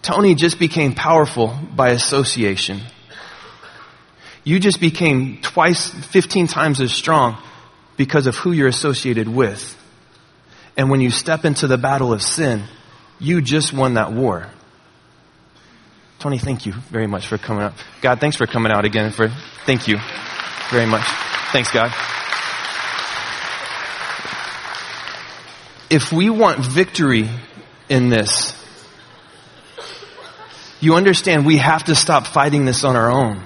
Tony 0.01 0.35
just 0.35 0.59
became 0.59 0.95
powerful 0.95 1.57
by 1.75 1.91
association. 1.91 2.81
You 4.45 4.59
just 4.59 4.81
became 4.81 5.41
twice, 5.41 5.89
15 5.89 6.49
times 6.49 6.81
as 6.81 6.93
strong 6.93 7.41
because 7.97 8.27
of 8.27 8.37
who 8.37 8.51
you're 8.51 8.69
associated 8.69 9.29
with. 9.29 9.79
And 10.77 10.91
when 10.91 11.01
you 11.01 11.11
step 11.11 11.45
into 11.45 11.67
the 11.67 11.79
battle 11.79 12.13
of 12.13 12.23
sin, 12.23 12.65
you 13.19 13.41
just 13.41 13.73
won 13.73 13.95
that 13.95 14.13
war. 14.13 14.49
Tony, 16.19 16.39
thank 16.39 16.67
you 16.67 16.73
very 16.73 17.07
much 17.07 17.27
for 17.27 17.37
coming 17.37 17.65
up. 17.65 17.75
God, 18.01 18.21
thanks 18.21 18.37
for 18.37 18.47
coming 18.47 18.71
out 18.71 18.85
again 18.85 19.11
for, 19.11 19.29
thank 19.67 19.89
you 19.89 19.99
very 20.71 20.87
much. 20.87 21.05
Thanks, 21.53 21.71
God. 21.73 21.93
If 25.91 26.13
we 26.13 26.31
want 26.31 26.61
victory 26.61 27.29
in 27.89 28.09
this, 28.09 28.57
you 30.81 30.95
understand 30.95 31.45
we 31.45 31.59
have 31.59 31.85
to 31.85 31.95
stop 31.95 32.27
fighting 32.27 32.65
this 32.65 32.83
on 32.85 32.97
our 32.97 33.11
own. 33.11 33.43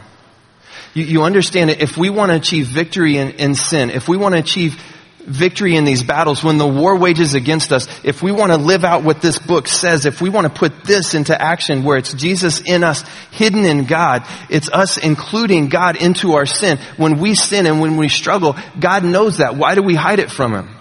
You, 0.94 1.04
you 1.04 1.22
understand 1.24 1.70
that 1.70 1.82
if 1.82 1.96
we 1.96 2.08
want 2.08 2.30
to 2.30 2.36
achieve 2.36 2.66
victory 2.66 3.16
in, 3.16 3.30
in 3.32 3.54
sin, 3.54 3.90
if 3.90 4.08
we 4.08 4.16
want 4.16 4.34
to 4.34 4.38
achieve 4.38 4.80
victory 5.26 5.76
in 5.76 5.84
these 5.84 6.02
battles, 6.02 6.42
when 6.42 6.58
the 6.58 6.66
war 6.66 6.96
wages 6.96 7.34
against 7.34 7.72
us, 7.72 7.88
if 8.04 8.22
we 8.22 8.32
want 8.32 8.52
to 8.52 8.58
live 8.58 8.84
out 8.84 9.02
what 9.02 9.20
this 9.20 9.38
book 9.38 9.68
says, 9.68 10.06
if 10.06 10.20
we 10.20 10.28
want 10.30 10.46
to 10.46 10.58
put 10.58 10.84
this 10.84 11.14
into 11.14 11.40
action 11.40 11.84
where 11.84 11.98
it's 11.98 12.12
Jesus 12.14 12.60
in 12.60 12.84
us, 12.84 13.02
hidden 13.30 13.64
in 13.64 13.84
God, 13.84 14.26
it's 14.48 14.70
us 14.70 14.98
including 14.98 15.68
God 15.68 15.96
into 15.96 16.34
our 16.34 16.46
sin. 16.46 16.78
When 16.96 17.18
we 17.18 17.34
sin 17.34 17.66
and 17.66 17.80
when 17.80 17.96
we 17.96 18.08
struggle, 18.08 18.56
God 18.78 19.04
knows 19.04 19.38
that. 19.38 19.56
Why 19.56 19.74
do 19.74 19.82
we 19.82 19.94
hide 19.94 20.18
it 20.18 20.30
from 20.30 20.54
Him? 20.54 20.75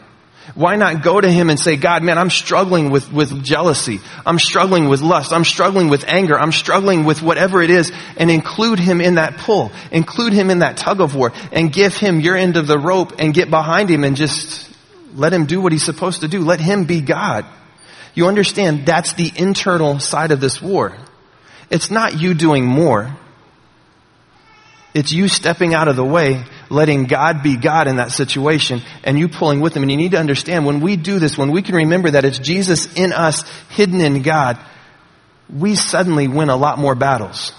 Why 0.56 0.78
not 0.78 1.04
go 1.04 1.20
to 1.20 1.30
him 1.30 1.50
and 1.50 1.60
say, 1.60 1.76
God, 1.76 2.02
man, 2.02 2.18
I'm 2.18 2.30
struggling 2.30 2.90
with, 2.90 3.12
with 3.12 3.44
jealousy. 3.44 4.00
I'm 4.26 4.40
struggling 4.40 4.88
with 4.88 5.02
lust. 5.02 5.34
I'm 5.34 5.44
struggling 5.44 5.90
with 5.90 6.06
anger. 6.08 6.40
I'm 6.40 6.54
struggling 6.54 7.04
with 7.04 7.22
whatever 7.22 7.62
it 7.62 7.70
is 7.70 7.92
and 8.16 8.32
include 8.32 8.80
him 8.80 9.02
in 9.02 9.16
that 9.16 9.38
pull. 9.38 9.74
Include 9.92 10.32
him 10.32 10.50
in 10.50 10.60
that 10.60 10.78
tug 10.78 11.02
of 11.02 11.14
war 11.14 11.34
and 11.52 11.74
give 11.74 11.98
him 11.98 12.22
your 12.22 12.38
end 12.38 12.56
of 12.56 12.68
the 12.68 12.80
rope 12.80 13.16
and 13.20 13.34
get 13.34 13.50
behind 13.50 13.90
him 13.90 14.06
and 14.06 14.16
just 14.16 14.72
let 15.14 15.34
him 15.34 15.46
do 15.46 15.60
what 15.60 15.74
he's 15.74 15.84
supposed 15.84 16.22
to 16.22 16.30
do. 16.30 16.40
Let 16.40 16.62
him 16.62 16.86
be 16.86 17.02
God. 17.02 17.46
You 18.14 18.28
understand 18.28 18.86
that's 18.86 19.12
the 19.14 19.32
internal 19.36 20.00
side 20.00 20.32
of 20.32 20.40
this 20.40 20.62
war. 20.62 20.96
It's 21.70 21.92
not 21.92 22.18
you 22.18 22.34
doing 22.34 22.66
more. 22.66 23.14
It's 24.94 25.12
you 25.12 25.28
stepping 25.28 25.74
out 25.74 25.90
of 25.90 25.98
the 25.98 26.06
way, 26.06 26.46
letting 26.70 27.06
God 27.06 27.44
be 27.44 27.58
God 27.58 27.88
in 27.88 27.98
that 27.98 28.12
situation, 28.12 28.82
and 29.04 29.18
you 29.18 29.28
pulling 29.28 29.62
with 29.62 29.76
Him. 29.76 29.84
And 29.84 29.92
you 29.92 29.98
need 29.98 30.12
to 30.12 30.20
understand 30.20 30.66
when 30.66 30.80
we 30.80 30.96
do 30.96 31.20
this, 31.20 31.38
when 31.38 31.52
we 31.52 31.62
can 31.62 31.76
remember 31.76 32.12
that 32.12 32.26
it's 32.26 32.40
Jesus 32.40 32.94
in 32.96 33.14
us, 33.14 33.44
hidden 33.70 34.02
in 34.02 34.22
God, 34.22 34.58
we 35.54 35.76
suddenly 35.76 36.28
win 36.28 36.50
a 36.50 36.56
lot 36.56 36.80
more 36.80 36.96
battles. 36.96 37.52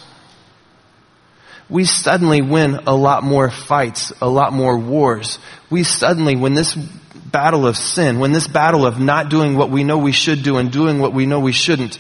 We 1.69 1.85
suddenly 1.85 2.43
win 2.43 2.81
a 2.87 2.95
lot 2.95 3.25
more 3.25 3.51
fights, 3.51 4.13
a 4.21 4.29
lot 4.29 4.53
more 4.53 4.79
wars. 4.79 5.39
We 5.69 5.83
suddenly, 5.83 6.37
when 6.37 6.55
this 6.55 6.75
battle 6.75 7.67
of 7.67 7.77
sin, 7.77 8.21
when 8.21 8.33
this 8.33 8.47
battle 8.47 8.87
of 8.87 9.01
not 9.01 9.29
doing 9.29 9.57
what 9.57 9.71
we 9.71 9.83
know 9.83 9.99
we 9.99 10.13
should 10.13 10.43
do 10.43 10.59
and 10.59 10.71
doing 10.71 11.01
what 11.01 11.13
we 11.13 11.27
know 11.27 11.41
we 11.41 11.53
shouldn't, 11.53 11.99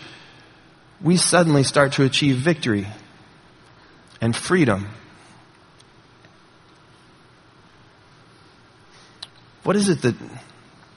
we 1.02 1.16
suddenly 1.16 1.62
start 1.62 1.92
to 1.94 2.04
achieve 2.04 2.36
victory 2.36 2.86
and 4.20 4.34
freedom 4.34 4.88
What 9.66 9.76
is 9.76 9.88
it 9.88 10.02
that, 10.02 10.14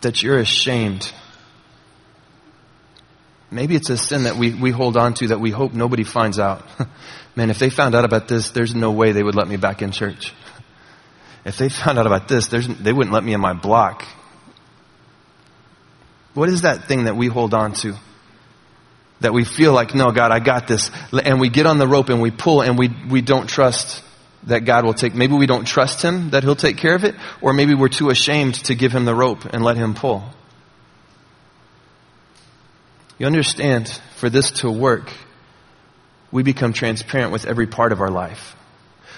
that 0.02 0.24
you're 0.24 0.40
ashamed 0.40 1.12
Maybe 3.52 3.76
it's 3.76 3.90
a 3.90 3.98
sin 3.98 4.24
that 4.24 4.36
we, 4.36 4.54
we 4.54 4.70
hold 4.72 4.96
on 4.96 5.16
to 5.16 5.28
that 5.30 5.40
we 5.40 5.50
hope 5.50 5.74
nobody 5.74 6.04
finds 6.04 6.38
out. 6.40 6.64
Man, 7.36 7.50
if 7.50 7.58
they 7.58 7.70
found 7.70 7.96
out 7.96 8.06
about 8.06 8.28
this, 8.28 8.52
there's 8.52 8.76
no 8.76 8.92
way 8.92 9.12
they 9.12 9.24
would 9.24 9.36
let 9.36 9.48
me 9.48 9.58
back 9.58 9.82
in 9.82 9.92
church. 9.92 10.34
If 11.46 11.58
they 11.58 11.70
found 11.70 11.98
out 11.98 12.06
about 12.06 12.28
this, 12.28 12.48
they 12.48 12.94
wouldn't 12.94 13.14
let 13.14 13.24
me 13.24 13.34
in 13.34 13.42
my 13.42 13.54
block. 13.54 14.06
What 16.36 16.50
is 16.50 16.62
that 16.62 16.88
thing 16.88 17.06
that 17.06 17.16
we 17.16 17.28
hold 17.28 17.54
on 17.54 17.74
to? 17.74 17.96
That 19.22 19.34
we 19.34 19.46
feel 19.46 19.74
like, 19.74 19.96
no, 19.96 20.12
God, 20.12 20.32
I 20.32 20.40
got 20.40 20.68
this. 20.68 20.92
And 21.12 21.40
we 21.40 21.50
get 21.50 21.66
on 21.66 21.80
the 21.80 21.88
rope 21.88 22.10
and 22.10 22.22
we 22.22 22.30
pull 22.30 22.62
and 22.62 22.78
we, 22.78 22.90
we 23.10 23.22
don't 23.22 23.48
trust 23.48 24.04
that 24.44 24.66
God 24.66 24.86
will 24.86 24.94
take. 24.94 25.16
Maybe 25.16 25.34
we 25.34 25.46
don't 25.46 25.66
trust 25.66 26.02
Him 26.02 26.32
that 26.32 26.44
He'll 26.44 26.56
take 26.56 26.78
care 26.78 26.96
of 26.96 27.04
it, 27.04 27.16
or 27.42 27.54
maybe 27.54 27.74
we're 27.74 27.90
too 27.90 28.10
ashamed 28.10 28.56
to 28.66 28.76
give 28.76 28.92
Him 28.92 29.06
the 29.06 29.16
rope 29.16 29.46
and 29.46 29.64
let 29.64 29.78
Him 29.78 29.94
pull. 29.94 30.24
You 33.18 33.26
understand, 33.26 33.90
for 34.16 34.30
this 34.30 34.52
to 34.62 34.72
work, 34.72 35.12
we 36.32 36.44
become 36.44 36.74
transparent 36.74 37.32
with 37.32 37.46
every 37.46 37.68
part 37.68 37.92
of 37.92 38.02
our 38.02 38.10
life. 38.10 38.56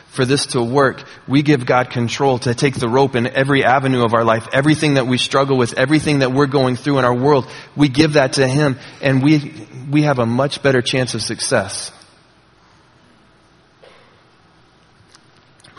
For 0.07 0.25
this 0.25 0.47
to 0.47 0.61
work, 0.61 1.03
we 1.25 1.41
give 1.41 1.65
God 1.65 1.89
control 1.89 2.39
to 2.39 2.53
take 2.53 2.75
the 2.75 2.89
rope 2.89 3.15
in 3.15 3.27
every 3.27 3.63
avenue 3.63 4.03
of 4.03 4.13
our 4.13 4.25
life, 4.25 4.47
everything 4.51 4.95
that 4.95 5.07
we 5.07 5.17
struggle 5.17 5.57
with, 5.57 5.73
everything 5.77 6.19
that 6.19 6.33
we're 6.33 6.47
going 6.47 6.75
through 6.75 6.99
in 6.99 7.05
our 7.05 7.13
world. 7.13 7.47
We 7.77 7.87
give 7.87 8.13
that 8.13 8.33
to 8.33 8.45
Him 8.45 8.77
and 9.01 9.23
we, 9.23 9.53
we 9.89 10.01
have 10.01 10.19
a 10.19 10.25
much 10.25 10.61
better 10.61 10.81
chance 10.81 11.13
of 11.13 11.21
success. 11.21 11.93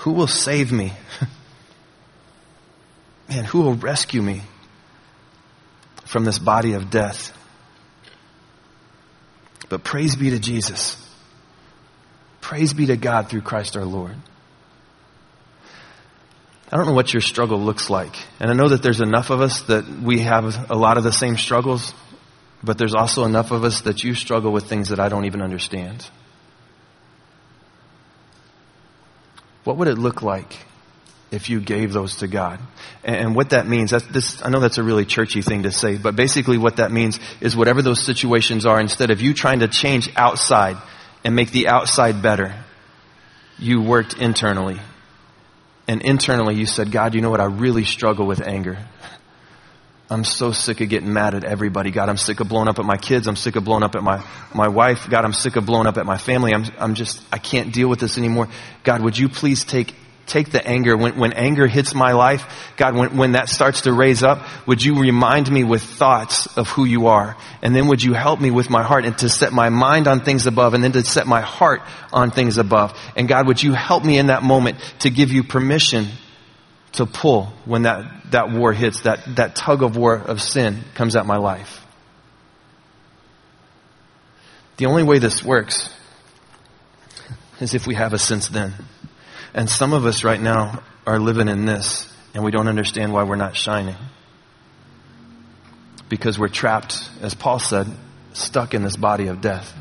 Who 0.03 0.13
will 0.13 0.27
save 0.27 0.73
me? 0.73 0.93
Man, 3.29 3.45
who 3.45 3.63
will 3.63 3.75
rescue 3.75 4.21
me 4.21 4.43
from 6.05 6.25
this 6.25 6.41
body 6.41 6.73
of 6.73 6.91
death? 6.91 7.33
But 9.69 9.85
praise 9.85 10.17
be 10.17 10.31
to 10.31 10.41
Jesus. 10.41 10.97
Praise 12.41 12.75
be 12.75 12.87
to 12.87 12.97
God 12.97 13.29
through 13.29 13.43
Christ 13.43 13.77
our 13.77 13.85
Lord. 13.85 14.17
I 16.73 16.77
don't 16.77 16.87
know 16.87 16.95
what 16.95 17.15
your 17.15 17.21
struggle 17.21 17.61
looks 17.61 17.89
like. 17.89 18.17
And 18.41 18.51
I 18.51 18.55
know 18.55 18.71
that 18.71 18.83
there's 18.83 19.01
enough 19.01 19.31
of 19.31 19.41
us 19.41 19.63
that 19.63 19.89
we 19.89 20.19
have 20.21 20.69
a 20.69 20.75
lot 20.75 20.99
of 20.99 21.05
the 21.05 21.13
same 21.13 21.37
struggles, 21.37 21.95
but 22.61 22.77
there's 22.77 22.95
also 22.95 23.25
enough 23.25 23.53
of 23.53 23.63
us 23.63 23.83
that 23.83 24.03
you 24.03 24.17
struggle 24.17 24.51
with 24.51 24.65
things 24.65 24.89
that 24.89 24.99
I 24.99 25.09
don't 25.09 25.27
even 25.27 25.43
understand. 25.43 26.11
What 29.65 29.77
would 29.77 29.89
it 29.89 29.99
look 29.99 30.23
like 30.23 30.57
if 31.33 31.49
you 31.49 31.61
gave 31.61 31.93
those 31.95 32.17
to 32.17 32.29
God. 32.29 32.61
And 33.03 33.35
what 33.35 33.51
that 33.51 33.67
means, 33.67 33.91
that's 33.91 34.07
this, 34.07 34.43
I 34.45 34.51
know 34.51 34.61
that's 34.61 34.77
a 34.77 34.83
really 34.83 35.07
churchy 35.07 35.41
thing 35.41 35.63
to 35.63 35.73
say, 35.73 35.97
but 35.97 36.15
basically 36.15 36.59
what 36.59 36.77
that 36.77 36.93
means 36.93 37.19
is 37.41 37.57
whatever 37.57 37.81
those 37.81 38.05
situations 38.05 38.67
are, 38.67 38.79
instead 38.79 39.11
of 39.11 39.23
you 39.23 39.33
trying 39.33 39.61
to 39.61 39.69
change 39.69 40.11
outside 40.15 40.77
and 41.25 41.35
make 41.35 41.51
the 41.51 41.69
outside 41.69 42.21
better, 42.23 42.55
you 43.59 43.81
worked 43.81 44.19
internally. 44.19 44.79
And 45.89 46.03
internally 46.03 46.55
you 46.55 46.67
said, 46.67 46.93
God, 46.93 47.15
you 47.15 47.23
know 47.23 47.31
what? 47.31 47.41
I 47.41 47.47
really 47.47 47.85
struggle 47.85 48.27
with 48.27 48.47
anger. 48.47 48.79
I'm 50.13 50.25
so 50.25 50.53
sick 50.53 50.83
of 50.83 50.91
getting 50.91 51.11
mad 51.11 51.35
at 51.35 51.43
everybody. 51.43 51.91
God, 51.91 52.11
I'm 52.11 52.19
sick 52.19 52.41
of 52.41 52.49
blowing 52.49 52.69
up 52.69 52.79
at 52.79 52.85
my 52.85 52.99
kids. 52.99 53.27
I'm 53.27 53.37
sick 53.37 53.57
of 53.57 53.65
blowing 53.65 53.83
up 53.83 53.95
at 53.95 54.03
my, 54.03 54.23
my 54.55 54.69
wife. 54.69 55.09
God, 55.09 55.25
I'm 55.25 55.33
sick 55.33 55.57
of 55.57 55.65
blowing 55.65 55.87
up 55.87 55.97
at 55.97 56.05
my 56.05 56.19
family. 56.19 56.53
I'm, 56.53 56.67
I'm 56.79 56.95
just, 56.95 57.23
I 57.33 57.39
can't 57.39 57.73
deal 57.73 57.89
with 57.89 57.99
this 57.99 58.19
anymore. 58.19 58.49
God, 58.85 59.01
would 59.01 59.17
you 59.17 59.31
please 59.31 59.65
take 59.65 59.95
take 60.27 60.51
the 60.51 60.65
anger, 60.65 60.97
when, 60.97 61.19
when 61.19 61.33
anger 61.33 61.67
hits 61.67 61.95
my 61.95 62.13
life, 62.13 62.73
God, 62.77 62.95
when, 62.95 63.17
when 63.17 63.33
that 63.33 63.49
starts 63.49 63.83
to 63.83 63.93
raise 63.93 64.23
up, 64.23 64.47
would 64.67 64.83
you 64.83 65.01
remind 65.01 65.51
me 65.51 65.65
with 65.65 65.83
thoughts 65.83 66.47
of 66.57 66.69
who 66.69 66.85
you 66.85 67.09
are? 67.09 67.37
And 67.61 67.75
then 67.75 67.89
would 67.89 68.03
you 68.03 68.13
help 68.13 68.41
me 68.41 68.51
with 68.51 68.71
my 68.71 68.83
heart 68.83 69.05
and 69.05 69.19
to 69.19 69.29
set 69.29 69.53
my 69.53 69.69
mind 69.69 70.07
on 70.07 70.21
things 70.21 70.47
above 70.47 70.75
and 70.75 70.83
then 70.83 70.93
to 70.93 71.05
set 71.05 71.27
my 71.27 71.41
heart 71.41 71.83
on 72.13 72.31
things 72.31 72.57
above? 72.57 72.97
And 73.17 73.29
God, 73.29 73.49
would 73.49 73.63
you 73.63 73.73
help 73.73 74.05
me 74.05 74.17
in 74.17 74.29
that 74.29 74.43
moment 74.43 74.79
to 75.01 75.11
give 75.11 75.33
you 75.33 75.43
permission 75.43 76.07
to 76.93 77.07
pull 77.07 77.47
when 77.65 77.83
that, 77.83 78.31
that 78.33 78.51
war 78.51 78.73
hits, 78.73 79.03
that, 79.03 79.21
that 79.37 79.57
tug 79.57 79.83
of 79.83 79.97
war 79.97 80.15
of 80.17 80.41
sin 80.43 80.83
comes 80.95 81.17
at 81.17 81.27
my 81.27 81.37
life? 81.37 81.85
The 84.77 84.87
only 84.87 85.03
way 85.03 85.19
this 85.19 85.45
works 85.45 85.95
is 87.61 87.75
if 87.75 87.87
we 87.87 87.95
have 87.95 88.13
a 88.13 88.19
since 88.19 88.49
then. 88.49 88.75
And 89.55 89.69
some 89.69 89.93
of 89.93 90.07
us 90.07 90.25
right 90.25 90.41
now 90.41 90.83
are 91.07 91.19
living 91.19 91.49
in 91.49 91.67
this 91.67 92.13
and 92.35 92.43
we 92.43 92.51
don't 92.51 92.69
understand 92.69 93.13
why 93.13 93.25
we're 93.25 93.37
not 93.37 93.57
shining. 93.57 93.97
Because 96.09 96.39
we're 96.39 96.49
trapped, 96.49 97.09
as 97.21 97.35
Paul 97.35 97.59
said, 97.59 97.87
stuck 98.33 98.75
in 98.75 98.83
this 98.83 98.97
body 98.97 99.29
of 99.29 99.41
death. 99.41 99.73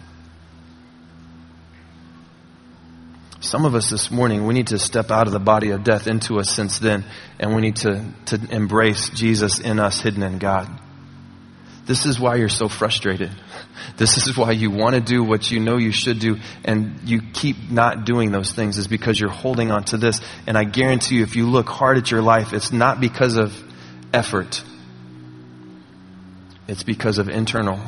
Some 3.41 3.65
of 3.65 3.73
us 3.73 3.89
this 3.89 4.11
morning, 4.11 4.45
we 4.45 4.53
need 4.53 4.67
to 4.67 4.77
step 4.77 5.09
out 5.09 5.25
of 5.25 5.33
the 5.33 5.39
body 5.39 5.71
of 5.71 5.83
death 5.83 6.05
into 6.05 6.39
us 6.39 6.49
since 6.51 6.77
then, 6.77 7.03
and 7.39 7.55
we 7.55 7.61
need 7.61 7.77
to, 7.77 8.05
to 8.27 8.39
embrace 8.51 9.09
Jesus 9.09 9.59
in 9.59 9.79
us, 9.79 9.99
hidden 9.99 10.21
in 10.21 10.37
God. 10.37 10.69
This 11.87 12.05
is 12.05 12.19
why 12.19 12.35
you're 12.35 12.49
so 12.49 12.69
frustrated. 12.69 13.31
This 13.97 14.15
is 14.15 14.37
why 14.37 14.51
you 14.51 14.69
want 14.69 14.93
to 14.93 15.01
do 15.01 15.23
what 15.23 15.49
you 15.49 15.59
know 15.59 15.77
you 15.77 15.91
should 15.91 16.19
do 16.19 16.37
and 16.63 16.99
you 17.03 17.19
keep 17.33 17.71
not 17.71 18.05
doing 18.05 18.31
those 18.31 18.51
things 18.51 18.77
is 18.77 18.87
because 18.87 19.19
you're 19.19 19.31
holding 19.31 19.71
on 19.71 19.85
to 19.85 19.97
this. 19.97 20.21
And 20.45 20.55
I 20.55 20.65
guarantee 20.65 21.15
you, 21.15 21.23
if 21.23 21.35
you 21.35 21.47
look 21.47 21.67
hard 21.67 21.97
at 21.97 22.11
your 22.11 22.21
life, 22.21 22.53
it's 22.53 22.71
not 22.71 22.99
because 22.99 23.37
of 23.37 23.55
effort. 24.13 24.63
It's 26.67 26.83
because 26.83 27.17
of 27.17 27.27
internal. 27.27 27.79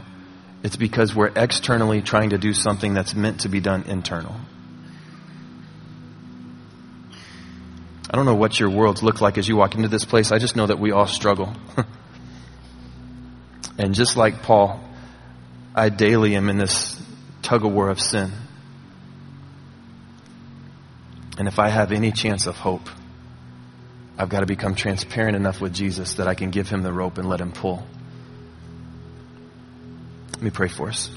It's 0.63 0.77
because 0.77 1.13
we're 1.13 1.31
externally 1.35 2.01
trying 2.01 2.31
to 2.31 2.39
do 2.39 2.53
something 2.53 2.95
that's 2.95 3.13
meant 3.13 3.41
to 3.41 3.49
be 3.49 3.59
done 3.59 3.83
internal. 3.83 4.35
I 8.13 8.15
don't 8.15 8.27
know 8.27 8.35
what 8.35 8.59
your 8.59 8.69
worlds 8.69 9.01
look 9.01 9.21
like 9.21 9.39
as 9.39 9.47
you 9.47 9.57
walk 9.57 9.73
into 9.73 9.87
this 9.87 10.05
place. 10.05 10.31
I 10.31 10.37
just 10.37 10.55
know 10.55 10.67
that 10.67 10.77
we 10.77 10.91
all 10.91 11.07
struggle. 11.07 11.51
and 13.79 13.95
just 13.95 14.15
like 14.15 14.43
Paul, 14.43 14.79
I 15.73 15.89
daily 15.89 16.35
am 16.35 16.47
in 16.47 16.59
this 16.59 17.03
tug 17.41 17.65
of 17.65 17.73
war 17.73 17.89
of 17.89 17.99
sin. 17.99 18.31
And 21.39 21.47
if 21.47 21.57
I 21.57 21.69
have 21.69 21.91
any 21.91 22.11
chance 22.11 22.45
of 22.45 22.55
hope, 22.55 22.87
I've 24.15 24.29
got 24.29 24.41
to 24.41 24.45
become 24.45 24.75
transparent 24.75 25.35
enough 25.35 25.59
with 25.59 25.73
Jesus 25.73 26.13
that 26.15 26.27
I 26.27 26.35
can 26.35 26.51
give 26.51 26.69
him 26.69 26.83
the 26.83 26.93
rope 26.93 27.17
and 27.17 27.27
let 27.27 27.41
him 27.41 27.51
pull. 27.51 27.83
Let 30.33 30.41
me 30.43 30.51
pray 30.51 30.67
for 30.67 30.89
us. 30.89 31.09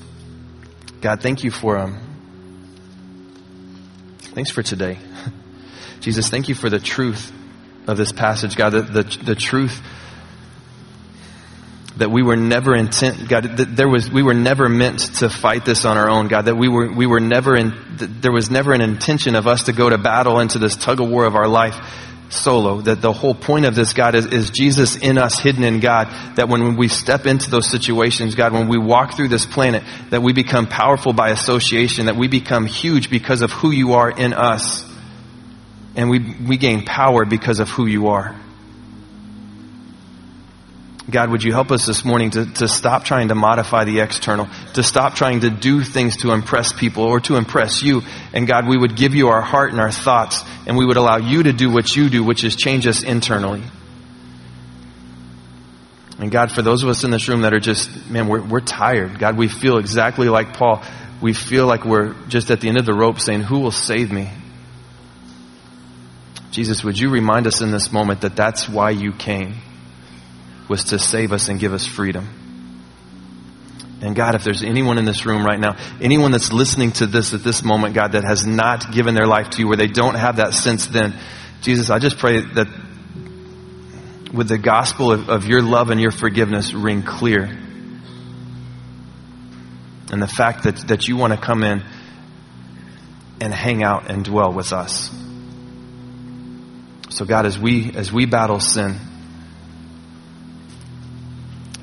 God, 1.02 1.20
thank 1.20 1.44
you 1.44 1.50
for 1.50 1.76
um, 1.76 1.98
thanks 4.34 4.50
for 4.50 4.62
today. 4.62 4.96
Jesus, 6.00 6.28
thank 6.28 6.48
you 6.48 6.54
for 6.54 6.70
the 6.70 6.78
truth 6.78 7.32
of 7.86 7.96
this 7.96 8.12
passage, 8.12 8.56
God, 8.56 8.70
the, 8.70 8.82
the, 8.82 9.02
the 9.24 9.34
truth 9.34 9.80
that 11.96 12.10
we 12.10 12.22
were 12.22 12.36
never 12.36 12.74
intent, 12.74 13.28
God, 13.28 13.56
that 13.56 13.74
there 13.76 13.88
was, 13.88 14.10
we 14.10 14.22
were 14.22 14.34
never 14.34 14.68
meant 14.68 14.98
to 15.16 15.30
fight 15.30 15.64
this 15.64 15.84
on 15.84 15.96
our 15.96 16.10
own, 16.10 16.28
God, 16.28 16.42
that 16.42 16.56
we 16.56 16.68
were, 16.68 16.92
we 16.92 17.06
were 17.06 17.20
never 17.20 17.56
in, 17.56 17.72
there 18.20 18.32
was 18.32 18.50
never 18.50 18.72
an 18.72 18.82
intention 18.82 19.34
of 19.34 19.46
us 19.46 19.64
to 19.64 19.72
go 19.72 19.88
to 19.88 19.96
battle 19.96 20.40
into 20.40 20.58
this 20.58 20.76
tug 20.76 21.00
of 21.00 21.08
war 21.08 21.24
of 21.24 21.34
our 21.34 21.48
life 21.48 21.76
solo. 22.28 22.82
That 22.82 23.00
the 23.00 23.12
whole 23.12 23.34
point 23.34 23.64
of 23.64 23.74
this, 23.74 23.94
God, 23.94 24.14
is, 24.14 24.26
is 24.26 24.50
Jesus 24.50 24.96
in 24.96 25.16
us, 25.16 25.38
hidden 25.38 25.64
in 25.64 25.80
God. 25.80 26.08
That 26.36 26.48
when 26.48 26.76
we 26.76 26.88
step 26.88 27.24
into 27.24 27.50
those 27.50 27.68
situations, 27.70 28.34
God, 28.34 28.52
when 28.52 28.68
we 28.68 28.78
walk 28.78 29.14
through 29.14 29.28
this 29.28 29.46
planet, 29.46 29.82
that 30.10 30.22
we 30.22 30.34
become 30.34 30.66
powerful 30.66 31.14
by 31.14 31.30
association, 31.30 32.06
that 32.06 32.16
we 32.16 32.28
become 32.28 32.66
huge 32.66 33.08
because 33.08 33.40
of 33.40 33.52
who 33.52 33.70
you 33.70 33.94
are 33.94 34.10
in 34.10 34.34
us. 34.34 34.85
And 35.96 36.10
we, 36.10 36.18
we 36.18 36.56
gain 36.58 36.84
power 36.84 37.24
because 37.24 37.58
of 37.58 37.68
who 37.68 37.86
you 37.86 38.08
are. 38.08 38.36
God, 41.08 41.30
would 41.30 41.44
you 41.44 41.52
help 41.52 41.70
us 41.70 41.86
this 41.86 42.04
morning 42.04 42.30
to, 42.30 42.46
to 42.54 42.66
stop 42.66 43.04
trying 43.04 43.28
to 43.28 43.36
modify 43.36 43.84
the 43.84 44.00
external, 44.00 44.48
to 44.74 44.82
stop 44.82 45.14
trying 45.14 45.40
to 45.40 45.50
do 45.50 45.84
things 45.84 46.16
to 46.18 46.32
impress 46.32 46.72
people 46.72 47.04
or 47.04 47.20
to 47.20 47.36
impress 47.36 47.80
you. 47.80 48.02
And 48.32 48.46
God, 48.46 48.66
we 48.66 48.76
would 48.76 48.96
give 48.96 49.14
you 49.14 49.28
our 49.28 49.40
heart 49.40 49.70
and 49.70 49.80
our 49.80 49.92
thoughts, 49.92 50.44
and 50.66 50.76
we 50.76 50.84
would 50.84 50.96
allow 50.96 51.18
you 51.18 51.44
to 51.44 51.52
do 51.52 51.70
what 51.70 51.94
you 51.94 52.10
do, 52.10 52.24
which 52.24 52.42
is 52.42 52.56
change 52.56 52.88
us 52.88 53.04
internally. 53.04 53.62
And 56.18 56.30
God, 56.30 56.50
for 56.50 56.62
those 56.62 56.82
of 56.82 56.88
us 56.88 57.04
in 57.04 57.12
this 57.12 57.28
room 57.28 57.42
that 57.42 57.54
are 57.54 57.60
just, 57.60 58.10
man, 58.10 58.26
we're, 58.26 58.42
we're 58.42 58.60
tired. 58.60 59.18
God, 59.18 59.36
we 59.36 59.46
feel 59.46 59.78
exactly 59.78 60.28
like 60.28 60.54
Paul. 60.54 60.82
We 61.20 61.34
feel 61.34 61.66
like 61.66 61.84
we're 61.84 62.14
just 62.26 62.50
at 62.50 62.60
the 62.60 62.68
end 62.68 62.78
of 62.78 62.86
the 62.86 62.94
rope 62.94 63.20
saying, 63.20 63.42
Who 63.42 63.60
will 63.60 63.70
save 63.70 64.10
me? 64.10 64.30
Jesus, 66.56 66.82
would 66.82 66.98
you 66.98 67.10
remind 67.10 67.46
us 67.46 67.60
in 67.60 67.70
this 67.70 67.92
moment 67.92 68.22
that 68.22 68.34
that's 68.34 68.66
why 68.66 68.88
you 68.88 69.12
came? 69.12 69.56
was 70.68 70.84
to 70.84 70.98
save 70.98 71.32
us 71.34 71.48
and 71.48 71.60
give 71.60 71.74
us 71.74 71.86
freedom. 71.86 72.26
And 74.00 74.16
God, 74.16 74.34
if 74.34 74.42
there's 74.42 74.62
anyone 74.62 74.96
in 74.96 75.04
this 75.04 75.26
room 75.26 75.44
right 75.44 75.60
now, 75.60 75.76
anyone 76.00 76.30
that's 76.30 76.50
listening 76.50 76.92
to 76.92 77.06
this 77.06 77.34
at 77.34 77.44
this 77.44 77.62
moment, 77.62 77.94
God, 77.94 78.12
that 78.12 78.24
has 78.24 78.46
not 78.46 78.90
given 78.90 79.14
their 79.14 79.26
life 79.26 79.50
to 79.50 79.58
you, 79.58 79.68
where 79.68 79.76
they 79.76 79.86
don't 79.86 80.14
have 80.14 80.36
that 80.36 80.54
sense 80.54 80.86
then, 80.86 81.14
Jesus, 81.60 81.90
I 81.90 81.98
just 81.98 82.16
pray 82.16 82.40
that 82.40 82.68
with 84.32 84.48
the 84.48 84.56
gospel 84.56 85.12
of, 85.12 85.28
of 85.28 85.44
your 85.44 85.60
love 85.60 85.90
and 85.90 86.00
your 86.00 86.10
forgiveness 86.10 86.72
ring 86.72 87.02
clear. 87.02 87.44
and 90.10 90.22
the 90.22 90.26
fact 90.26 90.62
that, 90.64 90.88
that 90.88 91.06
you 91.06 91.18
want 91.18 91.34
to 91.34 91.38
come 91.38 91.62
in 91.62 91.84
and 93.42 93.52
hang 93.52 93.82
out 93.82 94.10
and 94.10 94.24
dwell 94.24 94.54
with 94.54 94.72
us. 94.72 95.10
So 97.16 97.24
God, 97.24 97.46
as 97.46 97.58
we, 97.58 97.92
as 97.94 98.12
we 98.12 98.26
battle 98.26 98.60
sin, 98.60 98.96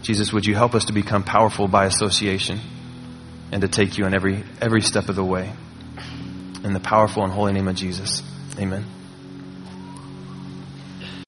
Jesus, 0.03 0.31
would 0.31 0.45
you 0.45 0.53
help 0.53 0.75
us 0.75 0.85
to 0.85 0.93
become 0.93 1.23
powerful 1.23 1.67
by 1.67 1.85
association 1.85 2.59
and 3.51 3.63
to 3.63 3.67
take 3.67 3.97
you 3.97 4.05
in 4.05 4.13
every, 4.13 4.43
every 4.61 4.81
step 4.81 5.09
of 5.09 5.15
the 5.15 5.23
way? 5.23 5.51
In 6.63 6.73
the 6.73 6.79
powerful 6.79 7.23
and 7.23 7.33
holy 7.33 7.51
name 7.51 7.67
of 7.67 7.73
Jesus. 7.75 8.21
Amen. 8.59 8.85